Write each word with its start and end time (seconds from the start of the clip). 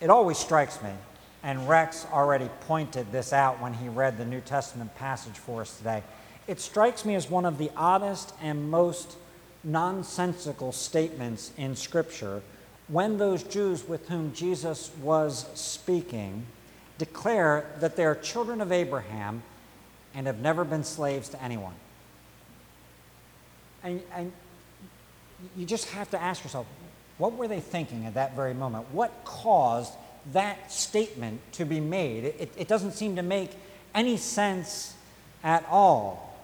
It 0.00 0.10
always 0.10 0.36
strikes 0.36 0.82
me, 0.82 0.90
and 1.42 1.68
Rex 1.68 2.06
already 2.12 2.50
pointed 2.66 3.10
this 3.12 3.32
out 3.32 3.60
when 3.60 3.72
he 3.74 3.88
read 3.88 4.18
the 4.18 4.24
New 4.24 4.40
Testament 4.40 4.94
passage 4.96 5.38
for 5.38 5.62
us 5.62 5.76
today. 5.78 6.02
It 6.46 6.60
strikes 6.60 7.04
me 7.04 7.14
as 7.14 7.30
one 7.30 7.44
of 7.44 7.58
the 7.58 7.70
oddest 7.76 8.34
and 8.42 8.70
most 8.70 9.16
nonsensical 9.64 10.70
statements 10.72 11.50
in 11.56 11.74
Scripture 11.74 12.42
when 12.88 13.18
those 13.18 13.42
Jews 13.42 13.88
with 13.88 14.08
whom 14.08 14.32
Jesus 14.32 14.90
was 15.02 15.46
speaking 15.54 16.46
declare 16.98 17.66
that 17.80 17.96
they 17.96 18.04
are 18.04 18.14
children 18.14 18.60
of 18.60 18.70
Abraham 18.70 19.42
and 20.14 20.26
have 20.26 20.38
never 20.38 20.64
been 20.64 20.84
slaves 20.84 21.28
to 21.30 21.42
anyone. 21.42 21.74
And, 23.82 24.02
and 24.14 24.32
you 25.56 25.66
just 25.66 25.90
have 25.90 26.10
to 26.10 26.20
ask 26.20 26.44
yourself, 26.44 26.66
what 27.18 27.34
were 27.34 27.48
they 27.48 27.60
thinking 27.60 28.06
at 28.06 28.14
that 28.14 28.36
very 28.36 28.54
moment? 28.54 28.86
What 28.92 29.12
caused 29.24 29.92
that 30.32 30.70
statement 30.70 31.40
to 31.52 31.64
be 31.64 31.80
made? 31.80 32.24
It, 32.24 32.52
it 32.56 32.68
doesn't 32.68 32.92
seem 32.92 33.16
to 33.16 33.22
make 33.22 33.50
any 33.94 34.16
sense 34.16 34.94
at 35.42 35.66
all. 35.70 36.38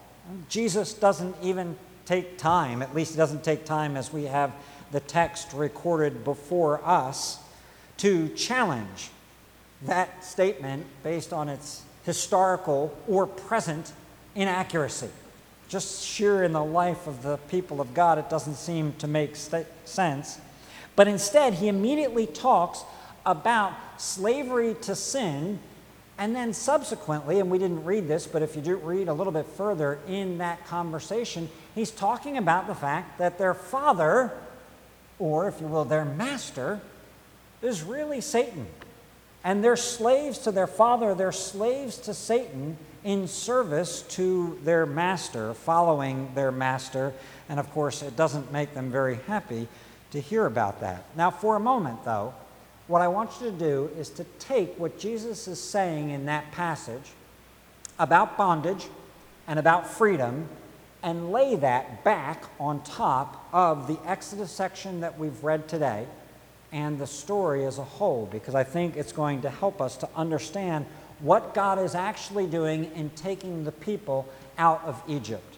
Jesus 0.49 0.93
doesn't 0.93 1.35
even 1.41 1.75
take 2.05 2.37
time, 2.37 2.81
at 2.81 2.93
least 2.95 3.11
he 3.11 3.17
doesn't 3.17 3.43
take 3.43 3.65
time 3.65 3.95
as 3.95 4.11
we 4.11 4.23
have 4.25 4.51
the 4.91 4.99
text 4.99 5.53
recorded 5.53 6.23
before 6.23 6.81
us, 6.85 7.39
to 7.97 8.29
challenge 8.29 9.09
that 9.83 10.23
statement 10.23 10.85
based 11.03 11.33
on 11.33 11.49
its 11.49 11.83
historical 12.03 12.95
or 13.07 13.27
present 13.27 13.93
inaccuracy. 14.35 15.09
Just 15.67 16.05
sheer 16.05 16.43
in 16.43 16.53
the 16.53 16.63
life 16.63 17.07
of 17.07 17.23
the 17.23 17.37
people 17.49 17.81
of 17.81 17.93
God, 17.93 18.17
it 18.17 18.29
doesn't 18.29 18.55
seem 18.55 18.93
to 18.99 19.07
make 19.07 19.35
st- 19.35 19.67
sense. 19.85 20.39
But 20.95 21.07
instead, 21.07 21.55
he 21.55 21.67
immediately 21.67 22.27
talks 22.27 22.83
about 23.25 23.73
slavery 23.97 24.75
to 24.81 24.95
sin, 24.95 25.59
and 26.17 26.35
then 26.35 26.53
subsequently, 26.53 27.39
and 27.39 27.49
we 27.49 27.57
didn't 27.57 27.85
read 27.85 28.07
this, 28.07 28.27
but 28.27 28.41
if 28.41 28.55
you 28.55 28.61
do 28.61 28.75
read 28.75 29.07
a 29.07 29.13
little 29.13 29.33
bit 29.33 29.45
further 29.45 29.99
in 30.07 30.37
that 30.37 30.65
conversation, 30.67 31.49
he's 31.73 31.89
talking 31.89 32.37
about 32.37 32.67
the 32.67 32.75
fact 32.75 33.17
that 33.17 33.37
their 33.37 33.53
father, 33.53 34.31
or 35.17 35.47
if 35.47 35.59
you 35.59 35.67
will, 35.67 35.85
their 35.85 36.05
master, 36.05 36.81
is 37.61 37.81
really 37.81 38.21
Satan. 38.21 38.67
And 39.43 39.63
they're 39.63 39.75
slaves 39.75 40.39
to 40.39 40.51
their 40.51 40.67
father, 40.67 41.15
they're 41.15 41.31
slaves 41.31 41.97
to 41.99 42.13
Satan 42.13 42.77
in 43.03 43.27
service 43.27 44.03
to 44.03 44.57
their 44.63 44.85
master, 44.85 45.53
following 45.53 46.31
their 46.35 46.51
master. 46.51 47.13
And 47.49 47.59
of 47.59 47.69
course, 47.71 48.01
it 48.01 48.15
doesn't 48.15 48.53
make 48.53 48.73
them 48.73 48.91
very 48.91 49.15
happy 49.27 49.67
to 50.13 50.21
hear 50.21 50.45
about 50.45 50.79
that. 50.81 51.03
Now, 51.17 51.31
for 51.31 51.55
a 51.55 51.59
moment, 51.59 52.05
though, 52.05 52.33
what 52.87 53.01
I 53.01 53.07
want 53.07 53.31
you 53.41 53.49
to 53.49 53.57
do 53.57 53.89
is 53.97 54.09
to 54.11 54.23
take 54.37 54.77
what 54.79 54.99
Jesus 54.99 55.47
is 55.47 55.59
saying 55.59 56.11
in 56.11 56.27
that 56.27 56.51
passage 56.51 57.11
about 57.97 58.37
bondage 58.37 58.85
and 59.47 59.57
about 59.57 59.87
freedom 59.87 60.47
and 61.01 61.31
lay 61.31 61.55
that 61.55 62.03
back 62.03 62.43
on 62.59 62.81
top 62.83 63.47
of 63.51 63.87
the 63.87 63.97
Exodus 64.05 64.51
section 64.51 65.01
that 65.01 65.17
we've 65.17 65.43
read 65.43 65.67
today 65.67 66.05
and 66.71 66.99
the 66.99 67.07
story 67.07 67.65
as 67.65 67.79
a 67.79 67.83
whole, 67.83 68.27
because 68.31 68.53
I 68.53 68.63
think 68.63 68.95
it's 68.95 69.11
going 69.11 69.41
to 69.41 69.49
help 69.49 69.81
us 69.81 69.97
to 69.97 70.09
understand 70.15 70.85
what 71.21 71.55
God 71.55 71.79
is 71.79 71.95
actually 71.95 72.45
doing 72.45 72.91
in 72.95 73.09
taking 73.11 73.63
the 73.63 73.71
people 73.71 74.29
out 74.59 74.81
of 74.85 75.01
Egypt. 75.07 75.57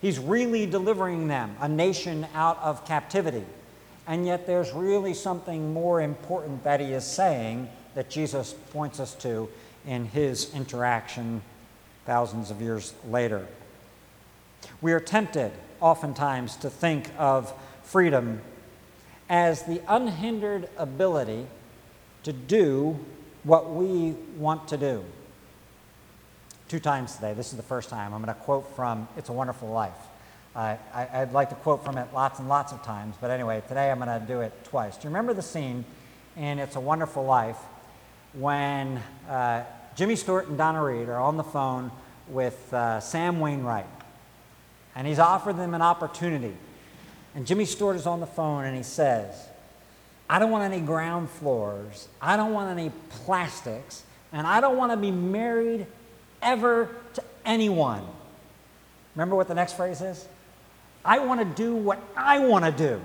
He's 0.00 0.18
really 0.18 0.66
delivering 0.66 1.28
them, 1.28 1.56
a 1.60 1.68
nation 1.68 2.26
out 2.34 2.58
of 2.58 2.84
captivity. 2.84 3.44
And 4.06 4.26
yet, 4.26 4.46
there's 4.46 4.72
really 4.72 5.14
something 5.14 5.72
more 5.72 6.00
important 6.02 6.64
that 6.64 6.80
he 6.80 6.92
is 6.92 7.04
saying 7.04 7.70
that 7.94 8.10
Jesus 8.10 8.54
points 8.70 9.00
us 9.00 9.14
to 9.16 9.48
in 9.86 10.06
his 10.06 10.54
interaction 10.54 11.42
thousands 12.04 12.50
of 12.50 12.60
years 12.60 12.92
later. 13.08 13.46
We 14.82 14.92
are 14.92 15.00
tempted, 15.00 15.52
oftentimes, 15.80 16.56
to 16.56 16.70
think 16.70 17.10
of 17.18 17.52
freedom 17.82 18.40
as 19.28 19.62
the 19.62 19.80
unhindered 19.88 20.68
ability 20.76 21.46
to 22.24 22.32
do 22.32 22.98
what 23.42 23.72
we 23.72 24.14
want 24.36 24.68
to 24.68 24.76
do. 24.76 25.04
Two 26.68 26.80
times 26.80 27.14
today, 27.16 27.34
this 27.34 27.50
is 27.50 27.56
the 27.56 27.62
first 27.62 27.88
time, 27.88 28.12
I'm 28.12 28.22
going 28.22 28.34
to 28.34 28.40
quote 28.42 28.74
from 28.74 29.08
It's 29.16 29.28
a 29.28 29.32
Wonderful 29.32 29.68
Life. 29.68 29.92
I, 30.56 30.78
would 31.20 31.32
like 31.32 31.48
to 31.48 31.56
quote 31.56 31.84
from 31.84 31.98
it 31.98 32.08
lots 32.14 32.38
and 32.38 32.48
lots 32.48 32.72
of 32.72 32.82
times, 32.82 33.16
but 33.20 33.30
anyway, 33.30 33.62
today 33.66 33.90
I'm 33.90 33.98
going 33.98 34.20
to 34.20 34.24
do 34.24 34.40
it 34.40 34.52
twice. 34.64 34.96
Do 34.96 35.04
you 35.04 35.08
remember 35.08 35.34
the 35.34 35.42
scene 35.42 35.84
in 36.36 36.60
It's 36.60 36.76
a 36.76 36.80
Wonderful 36.80 37.24
Life 37.24 37.58
when 38.34 39.02
uh, 39.28 39.64
Jimmy 39.96 40.14
Stewart 40.14 40.46
and 40.46 40.56
Donna 40.56 40.82
Reed 40.82 41.08
are 41.08 41.18
on 41.18 41.36
the 41.36 41.44
phone 41.44 41.90
with 42.28 42.72
uh, 42.72 43.00
Sam 43.00 43.40
Wainwright? 43.40 43.86
And 44.94 45.08
he's 45.08 45.18
offered 45.18 45.56
them 45.56 45.74
an 45.74 45.82
opportunity. 45.82 46.54
And 47.34 47.46
Jimmy 47.46 47.64
Stewart 47.64 47.96
is 47.96 48.06
on 48.06 48.20
the 48.20 48.26
phone 48.26 48.64
and 48.64 48.76
he 48.76 48.84
says, 48.84 49.48
I 50.30 50.38
don't 50.38 50.52
want 50.52 50.72
any 50.72 50.80
ground 50.80 51.30
floors, 51.30 52.08
I 52.22 52.36
don't 52.36 52.52
want 52.52 52.70
any 52.70 52.92
plastics, 53.24 54.04
and 54.32 54.46
I 54.46 54.60
don't 54.60 54.76
want 54.76 54.92
to 54.92 54.96
be 54.96 55.10
married 55.10 55.86
ever 56.40 56.94
to 57.14 57.24
anyone. 57.44 58.06
Remember 59.16 59.34
what 59.34 59.48
the 59.48 59.54
next 59.54 59.74
phrase 59.74 60.00
is? 60.00 60.26
I 61.04 61.18
want 61.18 61.40
to 61.40 61.62
do 61.62 61.74
what 61.74 62.00
I 62.16 62.38
want 62.38 62.64
to 62.64 62.72
do. 62.72 63.00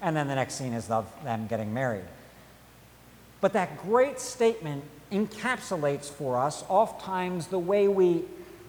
And 0.00 0.16
then 0.16 0.28
the 0.28 0.34
next 0.34 0.54
scene 0.54 0.72
is 0.72 0.90
of 0.90 1.06
them 1.24 1.46
getting 1.46 1.72
married. 1.72 2.04
But 3.40 3.52
that 3.52 3.82
great 3.82 4.18
statement 4.20 4.84
encapsulates 5.12 6.10
for 6.10 6.38
us 6.38 6.64
oftentimes 6.68 7.48
the 7.48 7.58
way 7.58 7.88
we, 7.88 8.24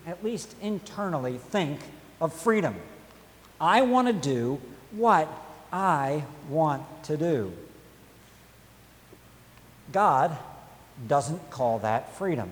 at 0.05 0.23
least 0.23 0.55
internally, 0.61 1.37
think 1.37 1.79
of 2.19 2.33
freedom. 2.33 2.75
I 3.59 3.81
want 3.81 4.07
to 4.07 4.13
do 4.13 4.59
what 4.91 5.29
I 5.71 6.23
want 6.49 6.83
to 7.05 7.17
do. 7.17 7.53
God 9.91 10.37
doesn't 11.07 11.49
call 11.51 11.79
that 11.79 12.15
freedom. 12.15 12.49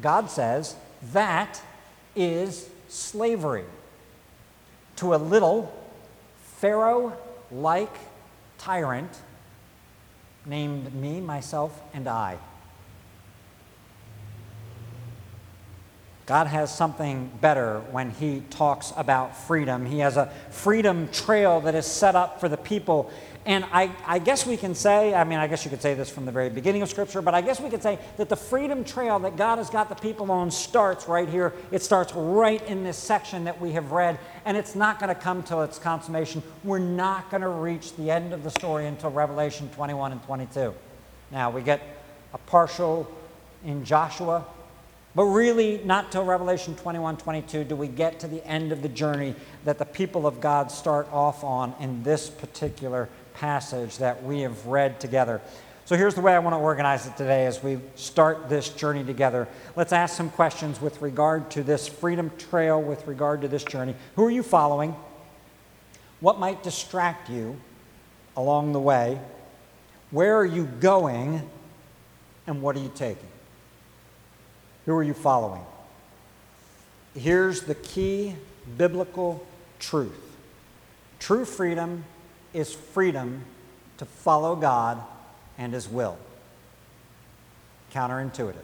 God 0.00 0.30
says 0.30 0.76
that 1.12 1.62
is 2.16 2.68
slavery 2.88 3.64
to 4.96 5.14
a 5.14 5.16
little 5.16 5.72
Pharaoh 6.58 7.16
like 7.50 7.94
tyrant 8.58 9.10
named 10.46 10.94
me, 10.94 11.20
myself, 11.20 11.80
and 11.94 12.08
I. 12.08 12.38
God 16.26 16.46
has 16.46 16.72
something 16.72 17.28
better 17.40 17.80
when 17.90 18.10
He 18.10 18.44
talks 18.50 18.92
about 18.96 19.36
freedom. 19.36 19.84
He 19.84 19.98
has 19.98 20.16
a 20.16 20.32
freedom 20.50 21.08
trail 21.08 21.60
that 21.62 21.74
is 21.74 21.86
set 21.86 22.14
up 22.14 22.38
for 22.38 22.48
the 22.48 22.56
people. 22.56 23.10
And 23.46 23.64
I, 23.72 23.90
I, 24.06 24.18
guess 24.18 24.46
we 24.46 24.58
can 24.58 24.74
say, 24.74 25.14
I 25.14 25.24
mean, 25.24 25.38
I 25.38 25.46
guess 25.46 25.64
you 25.64 25.70
could 25.70 25.80
say 25.80 25.94
this 25.94 26.10
from 26.10 26.26
the 26.26 26.32
very 26.32 26.50
beginning 26.50 26.82
of 26.82 26.90
Scripture, 26.90 27.22
but 27.22 27.34
I 27.34 27.40
guess 27.40 27.58
we 27.58 27.70
could 27.70 27.82
say 27.82 27.98
that 28.18 28.28
the 28.28 28.36
freedom 28.36 28.84
trail 28.84 29.18
that 29.20 29.36
God 29.36 29.56
has 29.56 29.70
got 29.70 29.88
the 29.88 29.94
people 29.94 30.30
on 30.30 30.50
starts 30.50 31.08
right 31.08 31.28
here. 31.28 31.54
It 31.70 31.82
starts 31.82 32.12
right 32.14 32.62
in 32.66 32.84
this 32.84 32.98
section 32.98 33.44
that 33.44 33.58
we 33.58 33.72
have 33.72 33.92
read, 33.92 34.18
and 34.44 34.58
it's 34.58 34.74
not 34.74 34.98
going 34.98 35.08
to 35.08 35.18
come 35.18 35.42
till 35.42 35.62
its 35.62 35.78
consummation. 35.78 36.42
We're 36.64 36.80
not 36.80 37.30
going 37.30 37.40
to 37.40 37.48
reach 37.48 37.96
the 37.96 38.10
end 38.10 38.34
of 38.34 38.44
the 38.44 38.50
story 38.50 38.86
until 38.86 39.10
Revelation 39.10 39.70
21 39.70 40.12
and 40.12 40.22
22. 40.24 40.74
Now, 41.30 41.48
we 41.48 41.62
get 41.62 41.80
a 42.34 42.38
partial 42.38 43.10
in 43.64 43.84
Joshua, 43.86 44.44
but 45.14 45.24
really, 45.24 45.80
not 45.84 46.12
till 46.12 46.24
Revelation 46.24 46.76
21 46.76 47.16
22 47.16 47.64
do 47.64 47.74
we 47.74 47.88
get 47.88 48.20
to 48.20 48.28
the 48.28 48.46
end 48.46 48.70
of 48.70 48.80
the 48.80 48.88
journey 48.88 49.34
that 49.64 49.78
the 49.78 49.84
people 49.84 50.26
of 50.26 50.40
God 50.40 50.70
start 50.70 51.08
off 51.12 51.42
on 51.42 51.74
in 51.80 52.02
this 52.04 52.30
particular 52.30 53.08
passage 53.40 53.96
that 53.96 54.22
we 54.22 54.42
have 54.42 54.66
read 54.66 55.00
together. 55.00 55.40
So 55.86 55.96
here's 55.96 56.14
the 56.14 56.20
way 56.20 56.34
I 56.34 56.38
want 56.40 56.52
to 56.52 56.58
organize 56.58 57.06
it 57.06 57.16
today 57.16 57.46
as 57.46 57.62
we 57.62 57.80
start 57.94 58.50
this 58.50 58.68
journey 58.68 59.02
together. 59.02 59.48
Let's 59.74 59.94
ask 59.94 60.14
some 60.14 60.28
questions 60.28 60.78
with 60.78 61.00
regard 61.00 61.50
to 61.52 61.62
this 61.62 61.88
freedom 61.88 62.30
trail, 62.36 62.80
with 62.80 63.06
regard 63.06 63.40
to 63.40 63.48
this 63.48 63.64
journey. 63.64 63.94
Who 64.14 64.24
are 64.24 64.30
you 64.30 64.42
following? 64.42 64.94
What 66.20 66.38
might 66.38 66.62
distract 66.62 67.30
you 67.30 67.58
along 68.36 68.72
the 68.74 68.78
way? 68.78 69.18
Where 70.10 70.36
are 70.36 70.44
you 70.44 70.66
going? 70.66 71.48
And 72.46 72.60
what 72.60 72.76
are 72.76 72.80
you 72.80 72.92
taking? 72.94 73.28
Who 74.84 74.94
are 74.94 75.02
you 75.02 75.14
following? 75.14 75.62
Here's 77.14 77.62
the 77.62 77.74
key 77.74 78.36
biblical 78.76 79.46
truth 79.78 80.36
true 81.18 81.46
freedom 81.46 82.04
is 82.52 82.74
freedom 82.74 83.44
to 83.98 84.04
follow 84.04 84.56
God 84.56 85.00
and 85.58 85.72
His 85.72 85.88
will. 85.88 86.18
Counterintuitive. 87.92 88.54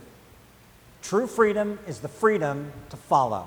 True 1.03 1.27
freedom 1.27 1.79
is 1.87 2.01
the 2.01 2.09
freedom 2.09 2.73
to 2.91 2.97
follow. 2.97 3.47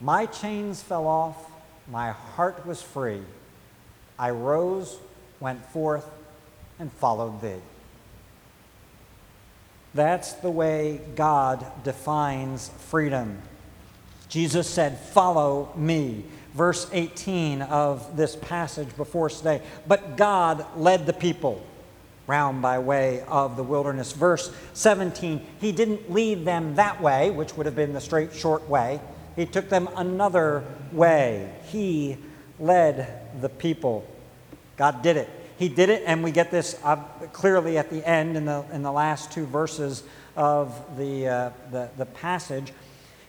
My 0.00 0.26
chains 0.26 0.82
fell 0.82 1.06
off, 1.06 1.50
my 1.90 2.10
heart 2.10 2.66
was 2.66 2.82
free. 2.82 3.20
I 4.18 4.30
rose 4.30 4.98
went 5.40 5.64
forth 5.66 6.06
and 6.78 6.92
followed 6.92 7.40
thee. 7.40 7.60
That's 9.94 10.34
the 10.34 10.50
way 10.50 11.00
God 11.16 11.64
defines 11.82 12.70
freedom. 12.88 13.42
Jesus 14.28 14.68
said, 14.68 14.98
Follow 14.98 15.72
me. 15.74 16.24
Verse 16.54 16.88
18 16.92 17.62
of 17.62 18.16
this 18.16 18.36
passage 18.36 18.94
before 18.96 19.30
today. 19.30 19.62
But 19.86 20.16
God 20.16 20.66
led 20.76 21.06
the 21.06 21.12
people 21.12 21.62
round 22.26 22.62
by 22.62 22.78
way 22.78 23.22
of 23.28 23.56
the 23.56 23.62
wilderness. 23.62 24.12
Verse 24.12 24.54
17, 24.74 25.44
He 25.60 25.72
didn't 25.72 26.12
lead 26.12 26.44
them 26.44 26.76
that 26.76 27.00
way, 27.00 27.30
which 27.30 27.56
would 27.56 27.66
have 27.66 27.76
been 27.76 27.92
the 27.92 28.00
straight, 28.00 28.32
short 28.32 28.68
way. 28.68 29.00
He 29.36 29.46
took 29.46 29.68
them 29.68 29.88
another 29.96 30.64
way. 30.92 31.52
He 31.66 32.18
led 32.58 33.40
the 33.40 33.48
people. 33.48 34.06
God 34.76 35.02
did 35.02 35.16
it. 35.16 35.28
He 35.58 35.68
did 35.68 35.90
it, 35.90 36.04
and 36.06 36.24
we 36.24 36.30
get 36.30 36.50
this 36.50 36.78
uh, 36.84 36.96
clearly 37.32 37.76
at 37.76 37.90
the 37.90 38.06
end 38.08 38.36
in 38.36 38.46
the, 38.46 38.64
in 38.72 38.82
the 38.82 38.92
last 38.92 39.30
two 39.30 39.44
verses 39.44 40.02
of 40.34 40.96
the, 40.96 41.28
uh, 41.28 41.50
the, 41.70 41.90
the 41.96 42.06
passage. 42.06 42.72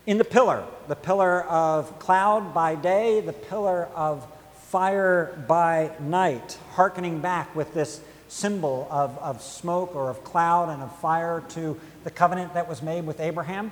In 0.04 0.18
the 0.18 0.24
pillar, 0.24 0.64
the 0.88 0.96
pillar 0.96 1.42
of 1.44 2.00
cloud 2.00 2.52
by 2.52 2.74
day, 2.74 3.20
the 3.20 3.32
pillar 3.32 3.88
of 3.94 4.26
fire 4.54 5.44
by 5.46 5.92
night, 6.00 6.58
hearkening 6.72 7.20
back 7.20 7.54
with 7.54 7.72
this 7.72 8.00
symbol 8.26 8.88
of, 8.90 9.16
of 9.18 9.40
smoke 9.40 9.94
or 9.94 10.10
of 10.10 10.24
cloud 10.24 10.70
and 10.70 10.82
of 10.82 10.98
fire 10.98 11.44
to 11.50 11.78
the 12.02 12.10
covenant 12.10 12.54
that 12.54 12.68
was 12.68 12.82
made 12.82 13.06
with 13.06 13.20
Abraham 13.20 13.70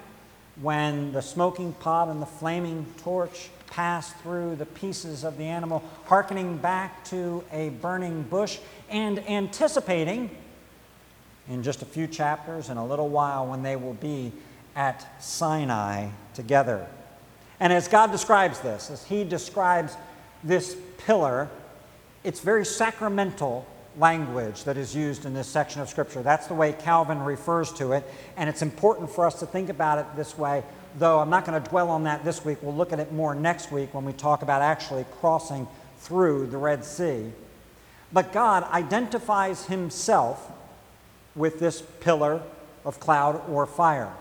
when 0.60 1.10
the 1.12 1.20
smoking 1.20 1.72
pot 1.72 2.06
and 2.06 2.22
the 2.22 2.26
flaming 2.26 2.86
torch 2.98 3.48
passed 3.66 4.14
through 4.18 4.54
the 4.54 4.66
pieces 4.66 5.24
of 5.24 5.36
the 5.36 5.44
animal, 5.44 5.82
hearkening 6.04 6.58
back 6.58 7.04
to 7.06 7.42
a 7.50 7.70
burning 7.70 8.22
bush 8.22 8.58
and 8.88 9.18
anticipating 9.28 10.30
in 11.48 11.64
just 11.64 11.82
a 11.82 11.86
few 11.86 12.06
chapters, 12.06 12.68
in 12.68 12.76
a 12.76 12.86
little 12.86 13.08
while, 13.08 13.46
when 13.48 13.64
they 13.64 13.74
will 13.74 13.94
be 13.94 14.30
at 14.76 15.22
Sinai 15.22 16.08
together. 16.34 16.86
And 17.58 17.72
as 17.72 17.88
God 17.88 18.10
describes 18.12 18.60
this, 18.60 18.90
as 18.90 19.04
He 19.04 19.24
describes 19.24 19.96
this 20.42 20.76
pillar, 20.98 21.48
it's 22.24 22.40
very 22.40 22.64
sacramental 22.64 23.66
language 23.98 24.64
that 24.64 24.76
is 24.76 24.94
used 24.94 25.26
in 25.26 25.34
this 25.34 25.48
section 25.48 25.82
of 25.82 25.88
Scripture. 25.88 26.22
That's 26.22 26.46
the 26.46 26.54
way 26.54 26.72
Calvin 26.72 27.20
refers 27.20 27.72
to 27.74 27.92
it, 27.92 28.04
and 28.36 28.48
it's 28.48 28.62
important 28.62 29.10
for 29.10 29.26
us 29.26 29.40
to 29.40 29.46
think 29.46 29.68
about 29.68 29.98
it 29.98 30.06
this 30.16 30.38
way 30.38 30.62
though 30.98 31.18
I'm 31.18 31.30
not 31.30 31.44
going 31.44 31.60
to 31.62 31.68
dwell 31.68 31.90
on 31.90 32.04
that 32.04 32.24
this 32.24 32.44
week. 32.44 32.58
We'll 32.62 32.74
look 32.74 32.92
at 32.92 33.00
it 33.00 33.12
more 33.12 33.34
next 33.34 33.70
week 33.70 33.94
when 33.94 34.04
we 34.04 34.12
talk 34.12 34.42
about 34.42 34.62
actually 34.62 35.04
crossing 35.20 35.68
through 35.98 36.46
the 36.46 36.56
Red 36.56 36.84
Sea. 36.84 37.30
But 38.12 38.32
God 38.32 38.64
identifies 38.64 39.66
himself 39.66 40.50
with 41.36 41.60
this 41.60 41.82
pillar 42.00 42.42
of 42.84 42.98
cloud 42.98 43.42
or 43.48 43.66
fire, 43.66 44.12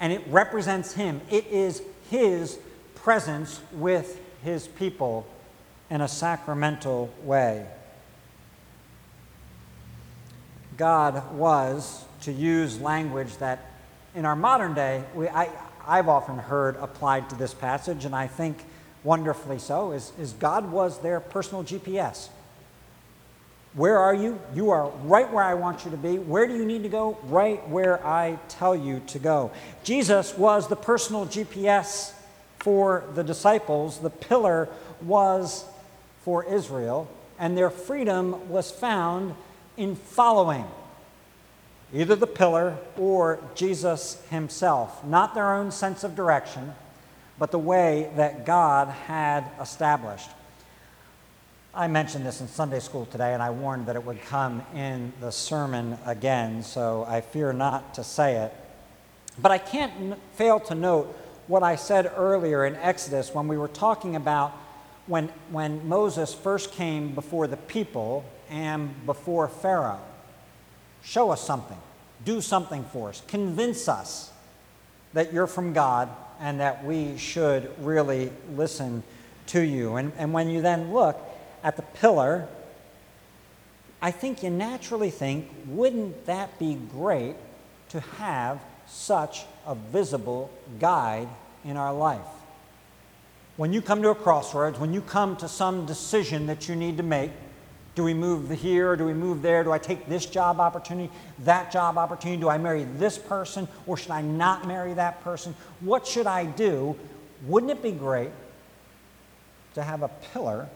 and 0.00 0.12
it 0.12 0.22
represents 0.28 0.92
him. 0.92 1.20
It 1.30 1.46
is 1.46 1.82
his 2.10 2.58
presence 2.94 3.60
with 3.72 4.20
his 4.42 4.66
people 4.66 5.26
in 5.90 6.00
a 6.00 6.08
sacramental 6.08 7.12
way. 7.22 7.66
God 10.76 11.34
was, 11.34 12.04
to 12.22 12.32
use 12.32 12.80
language 12.80 13.36
that 13.38 13.70
in 14.14 14.24
our 14.24 14.36
modern 14.36 14.74
day, 14.74 15.04
we, 15.14 15.28
I, 15.28 15.48
I've 15.86 16.08
often 16.08 16.38
heard 16.38 16.76
applied 16.76 17.30
to 17.30 17.36
this 17.36 17.54
passage, 17.54 18.04
and 18.04 18.14
I 18.14 18.26
think 18.26 18.64
wonderfully 19.04 19.58
so, 19.58 19.92
is, 19.92 20.12
is 20.18 20.32
God 20.32 20.70
was 20.70 20.98
their 21.00 21.20
personal 21.20 21.64
GPS. 21.64 22.28
Where 23.76 23.98
are 23.98 24.14
you? 24.14 24.40
You 24.54 24.70
are 24.70 24.88
right 25.04 25.30
where 25.30 25.44
I 25.44 25.52
want 25.52 25.84
you 25.84 25.90
to 25.90 25.98
be. 25.98 26.18
Where 26.18 26.46
do 26.46 26.56
you 26.56 26.64
need 26.64 26.82
to 26.84 26.88
go? 26.88 27.18
Right 27.24 27.66
where 27.68 28.04
I 28.04 28.38
tell 28.48 28.74
you 28.74 29.00
to 29.08 29.18
go. 29.18 29.52
Jesus 29.84 30.36
was 30.36 30.66
the 30.66 30.76
personal 30.76 31.26
GPS 31.26 32.12
for 32.58 33.04
the 33.14 33.22
disciples, 33.22 33.98
the 33.98 34.10
pillar 34.10 34.68
was 35.02 35.64
for 36.22 36.42
Israel, 36.44 37.08
and 37.38 37.56
their 37.56 37.70
freedom 37.70 38.48
was 38.48 38.70
found 38.70 39.34
in 39.76 39.94
following 39.94 40.64
either 41.94 42.16
the 42.16 42.26
pillar 42.26 42.76
or 42.98 43.38
Jesus 43.54 44.20
himself, 44.30 45.04
not 45.04 45.34
their 45.34 45.52
own 45.54 45.70
sense 45.70 46.02
of 46.02 46.16
direction, 46.16 46.74
but 47.38 47.50
the 47.50 47.58
way 47.58 48.10
that 48.16 48.46
God 48.46 48.88
had 48.88 49.44
established. 49.60 50.30
I 51.76 51.88
mentioned 51.88 52.24
this 52.24 52.40
in 52.40 52.48
Sunday 52.48 52.80
school 52.80 53.04
today, 53.04 53.34
and 53.34 53.42
I 53.42 53.50
warned 53.50 53.84
that 53.88 53.96
it 53.96 54.04
would 54.06 54.22
come 54.22 54.64
in 54.74 55.12
the 55.20 55.30
sermon 55.30 55.98
again, 56.06 56.62
so 56.62 57.04
I 57.06 57.20
fear 57.20 57.52
not 57.52 57.92
to 57.96 58.02
say 58.02 58.36
it. 58.36 58.54
But 59.38 59.52
I 59.52 59.58
can't 59.58 59.92
n- 60.00 60.16
fail 60.36 60.58
to 60.60 60.74
note 60.74 61.14
what 61.48 61.62
I 61.62 61.76
said 61.76 62.10
earlier 62.16 62.64
in 62.64 62.76
Exodus 62.76 63.34
when 63.34 63.46
we 63.46 63.58
were 63.58 63.68
talking 63.68 64.16
about 64.16 64.52
when, 65.06 65.28
when 65.50 65.86
Moses 65.86 66.32
first 66.32 66.72
came 66.72 67.14
before 67.14 67.46
the 67.46 67.58
people 67.58 68.24
and 68.48 69.04
before 69.04 69.46
Pharaoh. 69.46 70.00
Show 71.02 71.30
us 71.30 71.42
something. 71.42 71.78
Do 72.24 72.40
something 72.40 72.84
for 72.84 73.10
us. 73.10 73.22
Convince 73.28 73.86
us 73.86 74.32
that 75.12 75.30
you're 75.30 75.46
from 75.46 75.74
God 75.74 76.08
and 76.40 76.58
that 76.58 76.86
we 76.86 77.18
should 77.18 77.70
really 77.84 78.32
listen 78.54 79.02
to 79.48 79.60
you. 79.60 79.96
And, 79.96 80.12
and 80.16 80.32
when 80.32 80.48
you 80.48 80.62
then 80.62 80.94
look 80.94 81.20
at 81.62 81.76
the 81.76 81.82
pillar, 81.82 82.48
I 84.00 84.10
think 84.10 84.42
you 84.42 84.50
naturally 84.50 85.10
think, 85.10 85.50
wouldn't 85.66 86.26
that 86.26 86.58
be 86.58 86.74
great 86.74 87.36
to 87.90 88.00
have 88.00 88.60
such 88.86 89.44
a 89.66 89.74
visible 89.74 90.50
guide 90.78 91.28
in 91.64 91.76
our 91.76 91.92
life? 91.92 92.20
When 93.56 93.72
you 93.72 93.80
come 93.80 94.02
to 94.02 94.10
a 94.10 94.14
crossroads, 94.14 94.78
when 94.78 94.92
you 94.92 95.00
come 95.00 95.36
to 95.38 95.48
some 95.48 95.86
decision 95.86 96.46
that 96.46 96.68
you 96.68 96.76
need 96.76 96.98
to 96.98 97.02
make, 97.02 97.30
do 97.94 98.04
we 98.04 98.12
move 98.12 98.50
here 98.50 98.90
or 98.90 98.96
do 98.96 99.06
we 99.06 99.14
move 99.14 99.40
there? 99.40 99.64
Do 99.64 99.72
I 99.72 99.78
take 99.78 100.06
this 100.06 100.26
job 100.26 100.60
opportunity, 100.60 101.10
that 101.40 101.72
job 101.72 101.96
opportunity? 101.96 102.38
Do 102.38 102.50
I 102.50 102.58
marry 102.58 102.84
this 102.84 103.16
person 103.16 103.66
or 103.86 103.96
should 103.96 104.10
I 104.10 104.20
not 104.20 104.66
marry 104.66 104.92
that 104.94 105.24
person? 105.24 105.56
What 105.80 106.06
should 106.06 106.26
I 106.26 106.44
do? 106.44 106.94
Wouldn't 107.46 107.72
it 107.72 107.82
be 107.82 107.92
great 107.92 108.30
to 109.74 109.82
have 109.82 110.02
a 110.02 110.08
pillar 110.32 110.68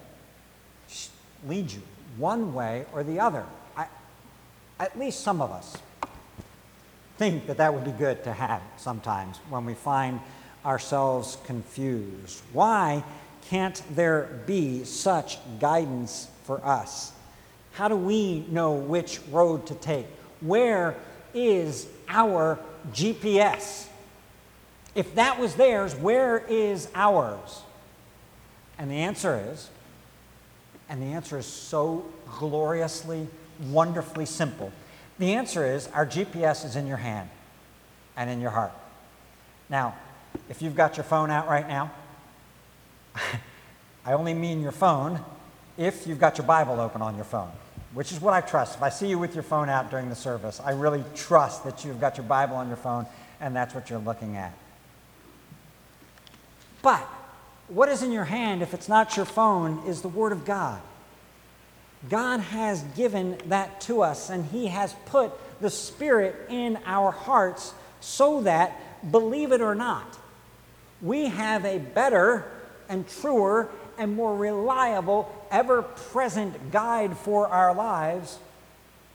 lead 1.46 1.70
you 1.70 1.82
one 2.16 2.54
way 2.54 2.84
or 2.92 3.02
the 3.02 3.20
other? 3.20 3.44
I, 3.76 3.87
at 4.79 4.98
least 4.98 5.20
some 5.20 5.41
of 5.41 5.50
us 5.50 5.76
think 7.19 7.46
that 7.46 7.58
that 7.58 7.74
would 7.74 7.84
be 7.84 7.93
good 7.93 8.24
to 8.24 8.32
have 8.32 8.62
sometimes 8.79 9.36
when 9.50 9.67
we 9.67 9.74
find 9.74 10.20
ourselves 10.65 11.36
confused. 11.44 12.41
Why 12.53 13.05
can't 13.48 13.82
there 13.91 14.41
be 14.46 14.84
such 14.84 15.38
guidance 15.58 16.29
for 16.44 16.65
us? 16.65 17.12
How 17.72 17.88
do 17.88 17.96
we 17.96 18.46
know 18.50 18.74
which 18.74 19.20
road 19.31 19.67
to 19.67 19.74
take? 19.74 20.06
Where 20.41 20.96
is 21.34 21.86
our 22.08 22.58
GPS? 22.93 23.86
If 24.94 25.15
that 25.15 25.38
was 25.38 25.55
theirs, 25.55 25.94
where 25.94 26.38
is 26.38 26.88
ours? 26.94 27.62
And 28.79 28.91
the 28.91 28.96
answer 28.96 29.41
is, 29.53 29.69
and 30.91 31.01
the 31.01 31.06
answer 31.06 31.39
is 31.39 31.47
so 31.47 32.05
gloriously, 32.39 33.29
wonderfully 33.70 34.27
simple. 34.27 34.73
The 35.20 35.35
answer 35.35 35.65
is 35.65 35.87
our 35.89 36.05
GPS 36.05 36.65
is 36.65 36.75
in 36.75 36.89
your 36.89 36.97
hand 36.97 37.31
and 38.17 38.29
in 38.29 38.41
your 38.41 38.51
heart. 38.51 38.73
Now, 39.69 39.94
if 40.49 40.61
you've 40.61 40.75
got 40.75 40.97
your 40.97 41.05
phone 41.05 41.31
out 41.31 41.49
right 41.49 41.67
now, 41.69 41.93
I 44.05 44.15
only 44.15 44.35
mean 44.35 44.61
your 44.61 44.73
phone 44.73 45.20
if 45.79 46.09
you've 46.09 46.19
got 46.19 46.39
your 46.39 46.47
Bible 46.47 46.81
open 46.81 47.03
on 47.03 47.15
your 47.15 47.25
phone, 47.25 47.53
which 47.94 48.11
is 48.11 48.20
what 48.20 48.35
I 48.35 48.41
trust. 48.41 48.77
If 48.77 48.82
I 48.82 48.89
see 48.89 49.09
you 49.09 49.19
with 49.19 49.35
your 49.35 49.44
phone 49.44 49.69
out 49.69 49.91
during 49.91 50.09
the 50.09 50.17
service, 50.17 50.61
I 50.63 50.73
really 50.73 51.05
trust 51.15 51.63
that 51.65 51.85
you've 51.85 52.01
got 52.01 52.17
your 52.17 52.27
Bible 52.27 52.56
on 52.56 52.67
your 52.67 52.77
phone 52.77 53.06
and 53.41 53.55
that's 53.55 53.75
what 53.75 53.91
you're 53.91 54.01
looking 54.01 54.37
at. 54.37 54.53
But 56.82 57.06
what 57.70 57.89
is 57.89 58.03
in 58.03 58.12
your 58.12 58.24
hand, 58.24 58.62
if 58.62 58.74
it's 58.74 58.89
not 58.89 59.17
your 59.17 59.24
phone, 59.24 59.86
is 59.86 60.03
the 60.03 60.08
Word 60.08 60.32
of 60.32 60.44
God. 60.44 60.81
God 62.08 62.41
has 62.41 62.82
given 62.96 63.39
that 63.46 63.81
to 63.82 64.03
us, 64.03 64.29
and 64.29 64.44
He 64.44 64.67
has 64.67 64.94
put 65.06 65.32
the 65.60 65.70
Spirit 65.70 66.34
in 66.48 66.79
our 66.84 67.10
hearts 67.10 67.72
so 68.00 68.43
that, 68.43 68.72
believe 69.10 69.53
it 69.53 69.60
or 69.60 69.74
not, 69.74 70.19
we 71.00 71.27
have 71.27 71.65
a 71.65 71.79
better 71.79 72.44
and 72.89 73.08
truer 73.08 73.69
and 73.96 74.15
more 74.15 74.36
reliable, 74.36 75.31
ever 75.50 75.82
present 75.82 76.72
guide 76.72 77.17
for 77.17 77.46
our 77.46 77.74
lives 77.74 78.39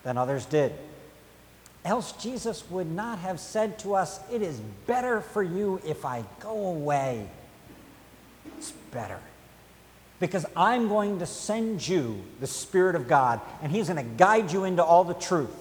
than 0.03 0.17
others 0.17 0.45
did. 0.45 0.73
Else, 1.83 2.13
Jesus 2.13 2.63
would 2.69 2.91
not 2.91 3.19
have 3.19 3.39
said 3.39 3.77
to 3.79 3.95
us, 3.95 4.19
It 4.31 4.41
is 4.41 4.59
better 4.87 5.21
for 5.21 5.43
you 5.43 5.81
if 5.85 6.05
I 6.05 6.23
go 6.39 6.67
away. 6.67 7.27
It's 8.57 8.71
better. 8.71 9.19
because 10.19 10.45
I'm 10.55 10.87
going 10.87 11.19
to 11.19 11.25
send 11.25 11.85
you 11.85 12.21
the 12.39 12.47
Spirit 12.47 12.95
of 12.95 13.07
God, 13.07 13.41
and 13.61 13.71
He's 13.71 13.89
going 13.89 14.03
to 14.03 14.11
guide 14.17 14.51
you 14.51 14.63
into 14.63 14.83
all 14.83 15.03
the 15.03 15.13
truth. 15.13 15.55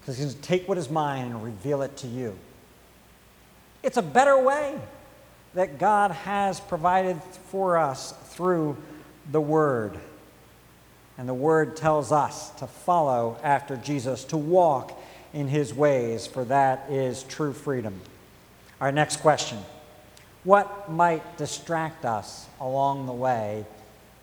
Because 0.00 0.18
He's 0.18 0.26
going 0.26 0.36
to 0.36 0.42
take 0.42 0.68
what 0.68 0.78
is 0.78 0.90
mine 0.90 1.26
and 1.26 1.42
reveal 1.42 1.82
it 1.82 1.96
to 1.98 2.06
you. 2.06 2.36
It's 3.82 3.96
a 3.96 4.02
better 4.02 4.38
way 4.38 4.78
that 5.54 5.78
God 5.78 6.10
has 6.10 6.60
provided 6.60 7.20
for 7.50 7.78
us 7.78 8.12
through 8.26 8.76
the 9.30 9.40
Word. 9.40 9.98
And 11.18 11.28
the 11.28 11.34
Word 11.34 11.76
tells 11.76 12.12
us 12.12 12.50
to 12.52 12.66
follow 12.66 13.38
after 13.42 13.76
Jesus, 13.76 14.24
to 14.24 14.36
walk 14.36 15.00
in 15.32 15.48
His 15.48 15.72
ways, 15.72 16.26
for 16.26 16.44
that 16.44 16.86
is 16.90 17.22
true 17.24 17.52
freedom. 17.52 18.00
Our 18.80 18.92
next 18.92 19.18
question 19.18 19.58
what 20.44 20.90
might 20.90 21.36
distract 21.36 22.04
us 22.04 22.46
along 22.60 23.06
the 23.06 23.12
way 23.12 23.64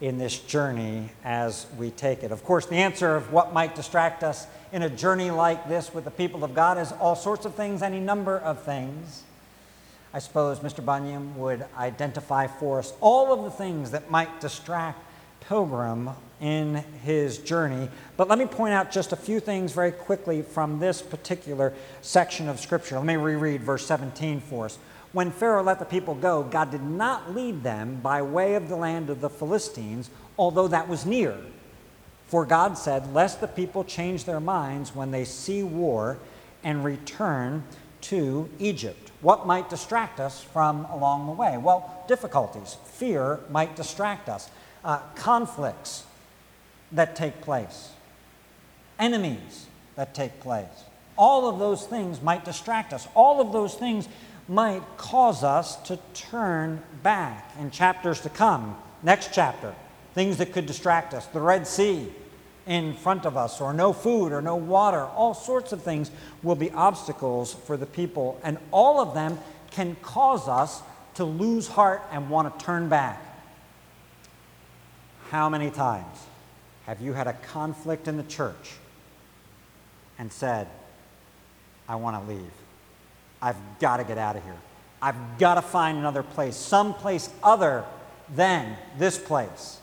in 0.02 0.18
this 0.18 0.40
journey 0.40 1.10
as 1.24 1.66
we 1.78 1.92
take 1.92 2.24
it? 2.24 2.32
Of 2.32 2.44
course, 2.44 2.66
the 2.66 2.76
answer 2.76 3.16
of 3.16 3.32
what 3.32 3.54
might 3.54 3.76
distract 3.76 4.24
us 4.24 4.48
in 4.72 4.84
a 4.84 4.90
journey 4.90 5.32
like 5.32 5.68
this 5.68 5.94
with 5.94 6.04
the 6.04 6.12
people 6.12 6.44
of 6.44 6.54
God 6.54 6.78
is 6.78 6.92
all 6.94 7.16
sorts 7.16 7.46
of 7.46 7.56
things, 7.56 7.82
any 7.82 8.00
number 8.00 8.38
of 8.38 8.64
things. 8.64 9.24
I 10.14 10.20
suppose 10.20 10.60
Mr. 10.60 10.84
Bunyan 10.84 11.38
would 11.38 11.66
identify 11.78 12.48
for 12.48 12.80
us 12.80 12.94
all 13.00 13.32
of 13.32 13.44
the 13.44 13.52
things 13.52 13.92
that 13.92 14.10
might 14.10 14.42
distract 14.42 15.00
Pilgrim 15.42 16.10
in 16.42 16.84
his 17.04 17.38
journey. 17.38 17.90
But 18.18 18.28
let 18.28 18.40
me 18.40 18.46
point 18.46 18.74
out 18.74 18.92
just 18.92 19.12
a 19.12 19.16
few 19.16 19.40
things 19.40 19.72
very 19.72 19.92
quickly 19.92 20.42
from 20.42 20.80
this 20.80 21.02
particular 21.02 21.74
section 22.02 22.50
of 22.50 22.60
Scripture. 22.60 22.96
Let 22.96 23.06
me 23.06 23.16
reread 23.16 23.62
verse 23.62 23.86
17 23.86 24.42
for 24.42 24.66
us. 24.66 24.78
When 25.12 25.32
Pharaoh 25.32 25.63
let 25.63 25.80
the 25.80 25.86
people 25.86 26.13
go, 26.13 26.44
God 26.44 26.70
did 26.72 26.84
not 26.84 27.34
lead 27.34 27.63
them 27.63 28.00
by 28.01 28.22
way 28.22 28.56
of 28.56 28.70
the 28.70 28.75
land 28.75 29.10
of 29.10 29.22
the 29.22 29.30
Philistines, 29.30 30.10
although 30.38 30.68
that 30.68 30.88
was 30.88 31.06
near. 31.06 31.36
For 32.28 32.46
God 32.46 32.78
said, 32.78 33.13
Lest 33.13 33.42
the 33.42 33.48
people 33.48 33.84
change 33.84 34.25
their 34.25 34.39
minds 34.39 34.94
when 34.94 35.10
they 35.10 35.25
see 35.25 35.63
war 35.63 36.20
and 36.63 36.84
return 36.84 37.63
to 38.01 38.50
Egypt. 38.60 39.12
What 39.22 39.48
might 39.48 39.70
distract 39.70 40.20
us 40.20 40.42
from 40.42 40.86
along 40.86 41.25
the 41.25 41.32
way? 41.32 41.58
Well, 41.58 42.04
difficulties. 42.08 42.78
Fear 42.86 43.39
might 43.50 43.75
distract 43.75 44.30
us. 44.30 44.50
Uh, 44.84 45.00
conflicts 45.16 46.06
that 46.92 47.16
take 47.16 47.42
place, 47.42 47.92
enemies 48.98 49.66
that 49.96 50.13
take 50.13 50.39
place. 50.39 50.86
All 51.18 51.50
of 51.50 51.60
those 51.60 51.86
things 51.86 52.22
might 52.22 52.46
distract 52.46 52.94
us. 52.94 53.08
All 53.13 53.42
of 53.42 53.51
those 53.51 53.75
things 53.75 54.08
might 54.50 54.82
cause 54.98 55.44
us 55.44 55.75
to 55.84 56.00
turn 56.13 56.82
back 57.03 57.53
in 57.60 57.70
chapters 57.70 58.20
to 58.22 58.29
come. 58.29 58.75
Next 59.03 59.32
chapter, 59.32 59.75
things 60.15 60.38
that 60.38 60.51
could 60.51 60.65
distract 60.65 61.13
us 61.13 61.27
the 61.27 61.39
Red 61.39 61.68
Sea 61.68 62.12
in 62.65 62.94
front 62.94 63.25
of 63.25 63.38
us, 63.38 63.62
or 63.62 63.74
no 63.74 63.94
food 63.94 64.32
or 64.32 64.41
no 64.41 64.56
water. 64.56 65.03
All 65.03 65.34
sorts 65.34 65.72
of 65.72 65.82
things 65.82 66.12
will 66.44 66.56
be 66.56 66.70
obstacles 66.72 67.53
for 67.53 67.77
the 67.77 67.86
people, 67.86 68.39
and 68.44 68.58
all 68.72 69.00
of 69.00 69.13
them 69.15 69.39
can 69.72 69.96
cause 70.01 70.48
us 70.48 70.82
to 71.15 71.24
lose 71.24 71.68
heart 71.68 72.01
and 72.12 72.29
want 72.29 72.58
to 72.58 72.65
turn 72.65 72.88
back. 72.89 73.22
How 75.29 75.50
many 75.50 75.72
times 75.72 76.25
have 76.86 77.01
you 77.01 77.13
had 77.13 77.27
a 77.27 77.34
conflict 77.34 78.08
in 78.08 78.18
the 78.18 78.24
church 78.24 78.75
and 80.18 80.32
said, 80.32 80.68
I 81.88 81.96
want 81.96 82.24
to 82.24 82.34
leave? 82.34 82.51
I've 83.41 83.58
got 83.79 83.98
to 83.98 84.03
get 84.03 84.17
out 84.17 84.36
of 84.36 84.43
here. 84.43 84.58
I've 85.01 85.38
got 85.38 85.55
to 85.55 85.62
find 85.62 85.98
another 85.98 86.24
place, 86.24 86.55
some 86.55 86.93
place 86.93 87.29
other 87.41 87.86
than 88.36 88.75
this 88.98 89.17
place 89.17 89.79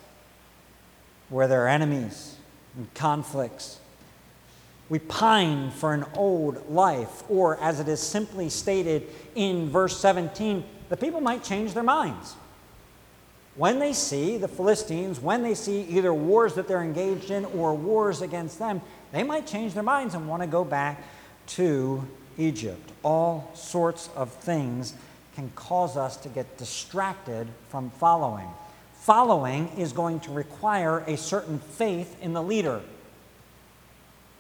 where 1.29 1.49
there 1.49 1.65
are 1.65 1.69
enemies 1.69 2.37
and 2.77 2.93
conflicts. 2.95 3.81
We 4.89 4.99
pine 5.01 5.71
for 5.71 5.95
an 5.95 6.05
old 6.15 6.71
life, 6.71 7.25
or 7.29 7.59
as 7.61 7.81
it 7.81 7.89
is 7.89 8.01
simply 8.01 8.49
stated 8.49 9.09
in 9.35 9.69
verse 9.69 9.99
17, 9.99 10.65
the 10.89 10.97
people 10.97 11.21
might 11.21 11.43
change 11.43 11.75
their 11.75 11.83
minds. 11.83 12.37
When 13.57 13.79
they 13.79 13.95
see 13.95 14.37
the 14.37 14.49
Philistines, 14.49 15.19
when 15.19 15.43
they 15.43 15.55
see 15.55 15.81
either 15.83 16.13
wars 16.13 16.55
that 16.55 16.69
they're 16.69 16.83
engaged 16.83 17.31
in 17.31 17.47
or 17.47 17.75
wars 17.75 18.21
against 18.21 18.59
them, 18.59 18.83
they 19.13 19.23
might 19.23 19.47
change 19.47 19.73
their 19.73 19.83
minds 19.83 20.15
and 20.15 20.29
want 20.29 20.43
to 20.43 20.47
go 20.47 20.63
back 20.63 21.03
to 21.47 22.07
Egypt. 22.39 22.91
All 23.03 23.51
sorts 23.55 24.09
of 24.17 24.33
things 24.33 24.95
can 25.35 25.51
cause 25.55 25.97
us 25.97 26.17
to 26.19 26.29
get 26.29 26.59
distracted 26.59 27.47
from 27.69 27.91
following. 27.91 28.49
Following 29.01 29.69
is 29.77 29.93
going 29.93 30.21
to 30.21 30.33
require 30.33 31.01
a 31.07 31.17
certain 31.17 31.59
faith 31.59 32.21
in 32.23 32.33
the 32.33 32.43
leader. 32.43 32.81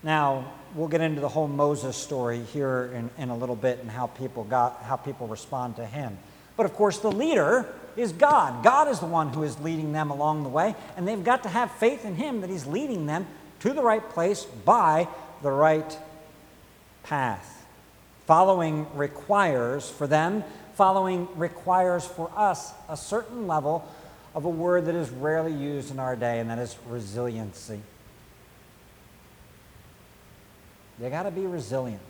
Now, 0.02 0.52
we'll 0.74 0.88
get 0.88 1.00
into 1.00 1.20
the 1.20 1.28
whole 1.28 1.48
Moses 1.48 1.96
story 1.96 2.40
here 2.52 2.90
in, 2.94 3.10
in 3.22 3.28
a 3.28 3.36
little 3.36 3.56
bit 3.56 3.78
and 3.80 3.90
how 3.90 4.06
people 4.08 4.44
got 4.44 4.82
how 4.82 4.96
people 4.96 5.26
respond 5.26 5.76
to 5.76 5.86
him. 5.86 6.16
But 6.56 6.66
of 6.66 6.74
course, 6.74 6.98
the 6.98 7.12
leader 7.12 7.66
is 7.96 8.12
God. 8.12 8.62
God 8.62 8.88
is 8.88 9.00
the 9.00 9.06
one 9.06 9.28
who 9.28 9.42
is 9.42 9.58
leading 9.60 9.92
them 9.92 10.10
along 10.10 10.42
the 10.42 10.48
way, 10.48 10.74
and 10.96 11.06
they've 11.06 11.22
got 11.22 11.42
to 11.44 11.48
have 11.48 11.70
faith 11.72 12.04
in 12.04 12.14
him 12.14 12.40
that 12.40 12.50
he's 12.50 12.66
leading 12.66 13.06
them 13.06 13.26
to 13.60 13.72
the 13.72 13.82
right 13.82 14.06
place 14.10 14.44
by 14.44 15.08
the 15.42 15.50
right 15.50 15.98
path. 17.02 17.55
Following 18.26 18.86
requires 18.94 19.88
for 19.88 20.06
them, 20.06 20.42
following 20.74 21.28
requires 21.36 22.04
for 22.04 22.30
us 22.36 22.72
a 22.88 22.96
certain 22.96 23.46
level 23.46 23.88
of 24.34 24.44
a 24.44 24.50
word 24.50 24.86
that 24.86 24.94
is 24.94 25.10
rarely 25.10 25.52
used 25.52 25.90
in 25.90 25.98
our 25.98 26.16
day, 26.16 26.40
and 26.40 26.50
that 26.50 26.58
is 26.58 26.76
resiliency. 26.86 27.80
You 31.00 31.08
got 31.08 31.22
to 31.22 31.30
be 31.30 31.46
resilient 31.46 32.02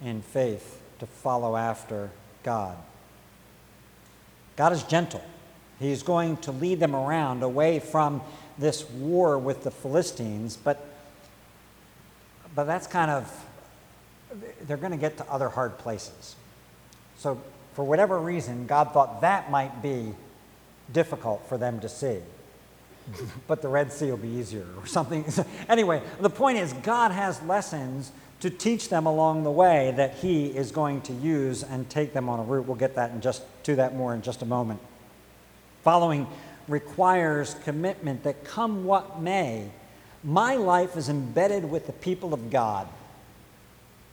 in 0.00 0.22
faith 0.22 0.80
to 1.00 1.06
follow 1.06 1.56
after 1.56 2.10
God. 2.42 2.76
God 4.56 4.72
is 4.72 4.82
gentle. 4.84 5.24
He's 5.78 6.02
going 6.02 6.36
to 6.38 6.52
lead 6.52 6.80
them 6.80 6.94
around 6.94 7.42
away 7.42 7.80
from 7.80 8.22
this 8.58 8.88
war 8.90 9.38
with 9.38 9.64
the 9.64 9.70
Philistines, 9.70 10.56
but, 10.56 10.86
but 12.54 12.64
that's 12.64 12.86
kind 12.86 13.10
of 13.10 13.46
they're 14.62 14.76
going 14.76 14.92
to 14.92 14.98
get 14.98 15.16
to 15.18 15.30
other 15.30 15.48
hard 15.48 15.78
places. 15.78 16.36
So, 17.18 17.40
for 17.74 17.84
whatever 17.84 18.18
reason, 18.18 18.66
God 18.66 18.92
thought 18.92 19.20
that 19.20 19.50
might 19.50 19.82
be 19.82 20.14
difficult 20.92 21.46
for 21.48 21.58
them 21.58 21.80
to 21.80 21.88
see. 21.88 22.18
but 23.46 23.62
the 23.62 23.68
Red 23.68 23.92
Sea 23.92 24.10
will 24.10 24.16
be 24.16 24.28
easier 24.28 24.66
or 24.78 24.86
something. 24.86 25.24
anyway, 25.68 26.02
the 26.20 26.30
point 26.30 26.58
is, 26.58 26.72
God 26.72 27.12
has 27.12 27.42
lessons 27.42 28.12
to 28.40 28.50
teach 28.50 28.88
them 28.88 29.06
along 29.06 29.44
the 29.44 29.50
way 29.50 29.92
that 29.96 30.14
He 30.16 30.46
is 30.46 30.70
going 30.70 31.00
to 31.02 31.12
use 31.12 31.62
and 31.62 31.88
take 31.88 32.12
them 32.12 32.28
on 32.28 32.40
a 32.40 32.42
route. 32.42 32.66
We'll 32.66 32.76
get 32.76 32.94
that 32.96 33.10
and 33.10 33.22
just 33.22 33.42
to 33.64 33.76
that 33.76 33.94
more 33.94 34.14
in 34.14 34.22
just 34.22 34.42
a 34.42 34.46
moment. 34.46 34.80
Following 35.82 36.26
requires 36.68 37.54
commitment 37.64 38.24
that 38.24 38.44
come 38.44 38.84
what 38.84 39.20
may, 39.20 39.70
my 40.24 40.56
life 40.56 40.96
is 40.96 41.08
embedded 41.08 41.70
with 41.70 41.86
the 41.86 41.92
people 41.92 42.34
of 42.34 42.50
God 42.50 42.88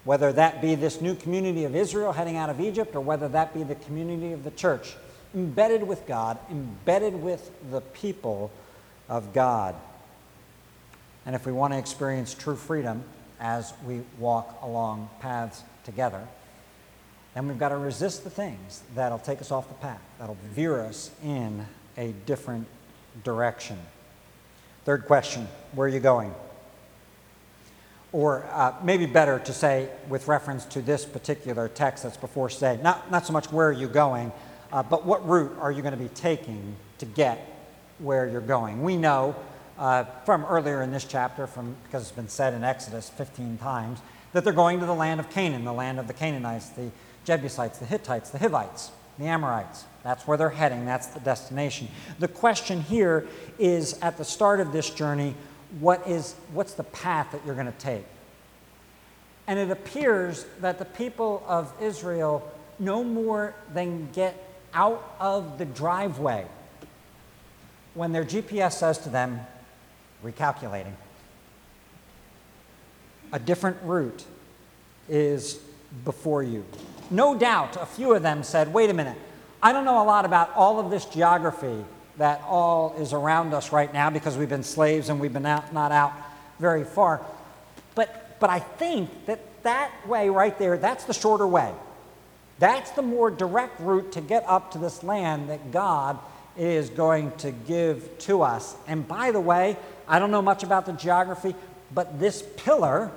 whether 0.03 0.33
that 0.33 0.61
be 0.61 0.75
this 0.75 1.01
new 1.01 1.15
community 1.15 1.63
of 1.63 1.75
Israel 1.75 2.11
heading 2.11 2.35
out 2.35 2.49
of 2.49 2.59
Egypt 2.59 2.95
or 2.95 3.01
whether 3.01 3.27
that 3.29 3.53
be 3.53 3.63
the 3.63 3.75
community 3.75 4.33
of 4.33 4.43
the 4.43 4.51
church, 4.51 4.95
embedded 5.33 5.87
with 5.87 6.05
God, 6.05 6.37
embedded 6.51 7.21
with 7.21 7.51
the 7.71 7.81
people 7.81 8.51
of 9.07 9.33
God. 9.33 9.75
And 11.25 11.35
if 11.35 11.45
we 11.45 11.51
want 11.51 11.73
to 11.73 11.79
experience 11.79 12.33
true 12.33 12.55
freedom 12.55 13.03
as 13.39 13.73
we 13.85 14.01
walk 14.19 14.59
along 14.61 15.09
paths 15.19 15.63
together, 15.85 16.27
then 17.33 17.47
we've 17.47 17.57
got 17.57 17.69
to 17.69 17.77
resist 17.77 18.23
the 18.23 18.29
things 18.29 18.83
that'll 18.95 19.19
take 19.19 19.41
us 19.41 19.51
off 19.51 19.67
the 19.67 19.73
path, 19.75 20.01
that'll 20.19 20.37
veer 20.51 20.81
us 20.81 21.11
in 21.23 21.65
a 21.97 22.11
different 22.25 22.67
direction. 23.23 23.79
Third 24.85 25.05
question 25.05 25.47
where 25.73 25.87
are 25.87 25.91
you 25.91 25.99
going? 25.99 26.33
Or 28.13 28.45
uh, 28.51 28.73
maybe 28.83 29.07
better 29.07 29.39
to 29.39 29.51
say, 29.51 29.89
with 30.07 30.27
reference 30.27 30.65
to 30.65 30.81
this 30.81 31.03
particular 31.03 31.67
text 31.67 32.03
that's 32.03 32.15
before 32.15 32.49
say, 32.49 32.79
not, 32.81 33.11
not 33.11 33.25
so 33.25 33.33
much 33.33 33.51
where 33.51 33.67
are 33.67 33.73
you 33.73 33.87
going, 33.87 34.31
uh, 34.71 34.83
but 34.83 35.05
what 35.05 35.27
route 35.27 35.55
are 35.59 35.71
you 35.71 35.81
going 35.81 35.97
to 35.97 35.99
be 35.99 36.09
taking 36.09 36.75
to 36.99 37.05
get 37.05 37.71
where 37.97 38.29
you're 38.29 38.39
going? 38.39 38.83
We 38.83 38.97
know 38.97 39.35
uh, 39.79 40.03
from 40.25 40.45
earlier 40.45 40.83
in 40.83 40.91
this 40.91 41.05
chapter, 41.05 41.47
from, 41.47 41.75
because 41.83 42.03
it's 42.03 42.11
been 42.11 42.29
said 42.29 42.53
in 42.53 42.63
Exodus 42.63 43.09
15 43.09 43.57
times, 43.57 43.99
that 44.31 44.43
they're 44.43 44.53
going 44.53 44.79
to 44.79 44.85
the 44.85 44.93
land 44.93 45.19
of 45.19 45.29
Canaan, 45.31 45.65
the 45.65 45.73
land 45.73 45.99
of 45.99 46.07
the 46.07 46.13
Canaanites, 46.13 46.69
the 46.69 46.91
Jebusites, 47.25 47.79
the 47.79 47.85
Hittites, 47.85 48.29
the 48.29 48.37
Hivites, 48.37 48.91
the 49.17 49.25
Amorites. 49.25 49.85
That's 50.03 50.27
where 50.27 50.37
they're 50.37 50.49
heading, 50.49 50.85
that's 50.85 51.07
the 51.07 51.19
destination. 51.19 51.87
The 52.19 52.27
question 52.27 52.81
here 52.81 53.27
is 53.57 53.97
at 54.01 54.17
the 54.17 54.25
start 54.25 54.59
of 54.59 54.71
this 54.71 54.89
journey, 54.89 55.35
what 55.79 56.07
is, 56.07 56.35
what's 56.53 56.73
the 56.73 56.83
path 56.83 57.31
that 57.31 57.41
you're 57.45 57.55
going 57.55 57.67
to 57.67 57.71
take. 57.73 58.05
And 59.47 59.59
it 59.59 59.69
appears 59.71 60.45
that 60.61 60.79
the 60.79 60.85
people 60.85 61.43
of 61.47 61.73
Israel 61.81 62.49
no 62.79 63.03
more 63.03 63.53
than 63.73 64.09
get 64.11 64.49
out 64.73 65.15
of 65.19 65.57
the 65.57 65.65
driveway 65.65 66.45
when 67.93 68.11
their 68.11 68.23
GPS 68.23 68.73
says 68.73 68.97
to 68.99 69.09
them, 69.09 69.39
recalculating, 70.23 70.93
a 73.31 73.39
different 73.39 73.77
route 73.83 74.25
is 75.09 75.59
before 76.05 76.43
you. 76.43 76.65
No 77.11 77.37
doubt 77.37 77.77
a 77.79 77.85
few 77.85 78.13
of 78.13 78.23
them 78.23 78.43
said, 78.43 78.73
wait 78.73 78.89
a 78.89 78.93
minute, 78.93 79.17
I 79.61 79.71
don't 79.71 79.85
know 79.85 80.01
a 80.01 80.05
lot 80.05 80.25
about 80.25 80.51
all 80.55 80.79
of 80.79 80.89
this 80.89 81.05
geography 81.05 81.83
that 82.17 82.41
all 82.47 82.95
is 82.99 83.13
around 83.13 83.53
us 83.53 83.71
right 83.71 83.91
now 83.93 84.09
because 84.09 84.37
we've 84.37 84.49
been 84.49 84.63
slaves 84.63 85.09
and 85.09 85.19
we've 85.19 85.33
been 85.33 85.45
out, 85.45 85.73
not 85.73 85.91
out 85.91 86.13
very 86.59 86.83
far. 86.83 87.25
But, 87.95 88.37
but 88.39 88.49
I 88.49 88.59
think 88.59 89.25
that 89.25 89.39
that 89.63 89.91
way 90.07 90.29
right 90.29 90.57
there, 90.59 90.77
that's 90.77 91.05
the 91.05 91.13
shorter 91.13 91.47
way. 91.47 91.71
That's 92.59 92.91
the 92.91 93.01
more 93.01 93.31
direct 93.31 93.79
route 93.79 94.11
to 94.13 94.21
get 94.21 94.43
up 94.47 94.71
to 94.71 94.77
this 94.77 95.03
land 95.03 95.49
that 95.49 95.71
God 95.71 96.19
is 96.55 96.89
going 96.89 97.31
to 97.37 97.51
give 97.51 98.17
to 98.19 98.43
us. 98.43 98.75
And 98.87 99.07
by 99.07 99.31
the 99.31 99.39
way, 99.39 99.75
I 100.07 100.19
don't 100.19 100.31
know 100.31 100.41
much 100.41 100.63
about 100.63 100.85
the 100.85 100.93
geography, 100.93 101.55
but 101.93 102.19
this 102.19 102.43
pillar 102.57 103.11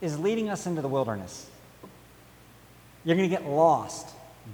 is 0.00 0.18
leading 0.18 0.48
us 0.48 0.66
into 0.66 0.82
the 0.82 0.88
wilderness. 0.88 1.48
You're 3.04 3.16
going 3.16 3.28
to 3.28 3.34
get 3.34 3.48
lost 3.48 4.08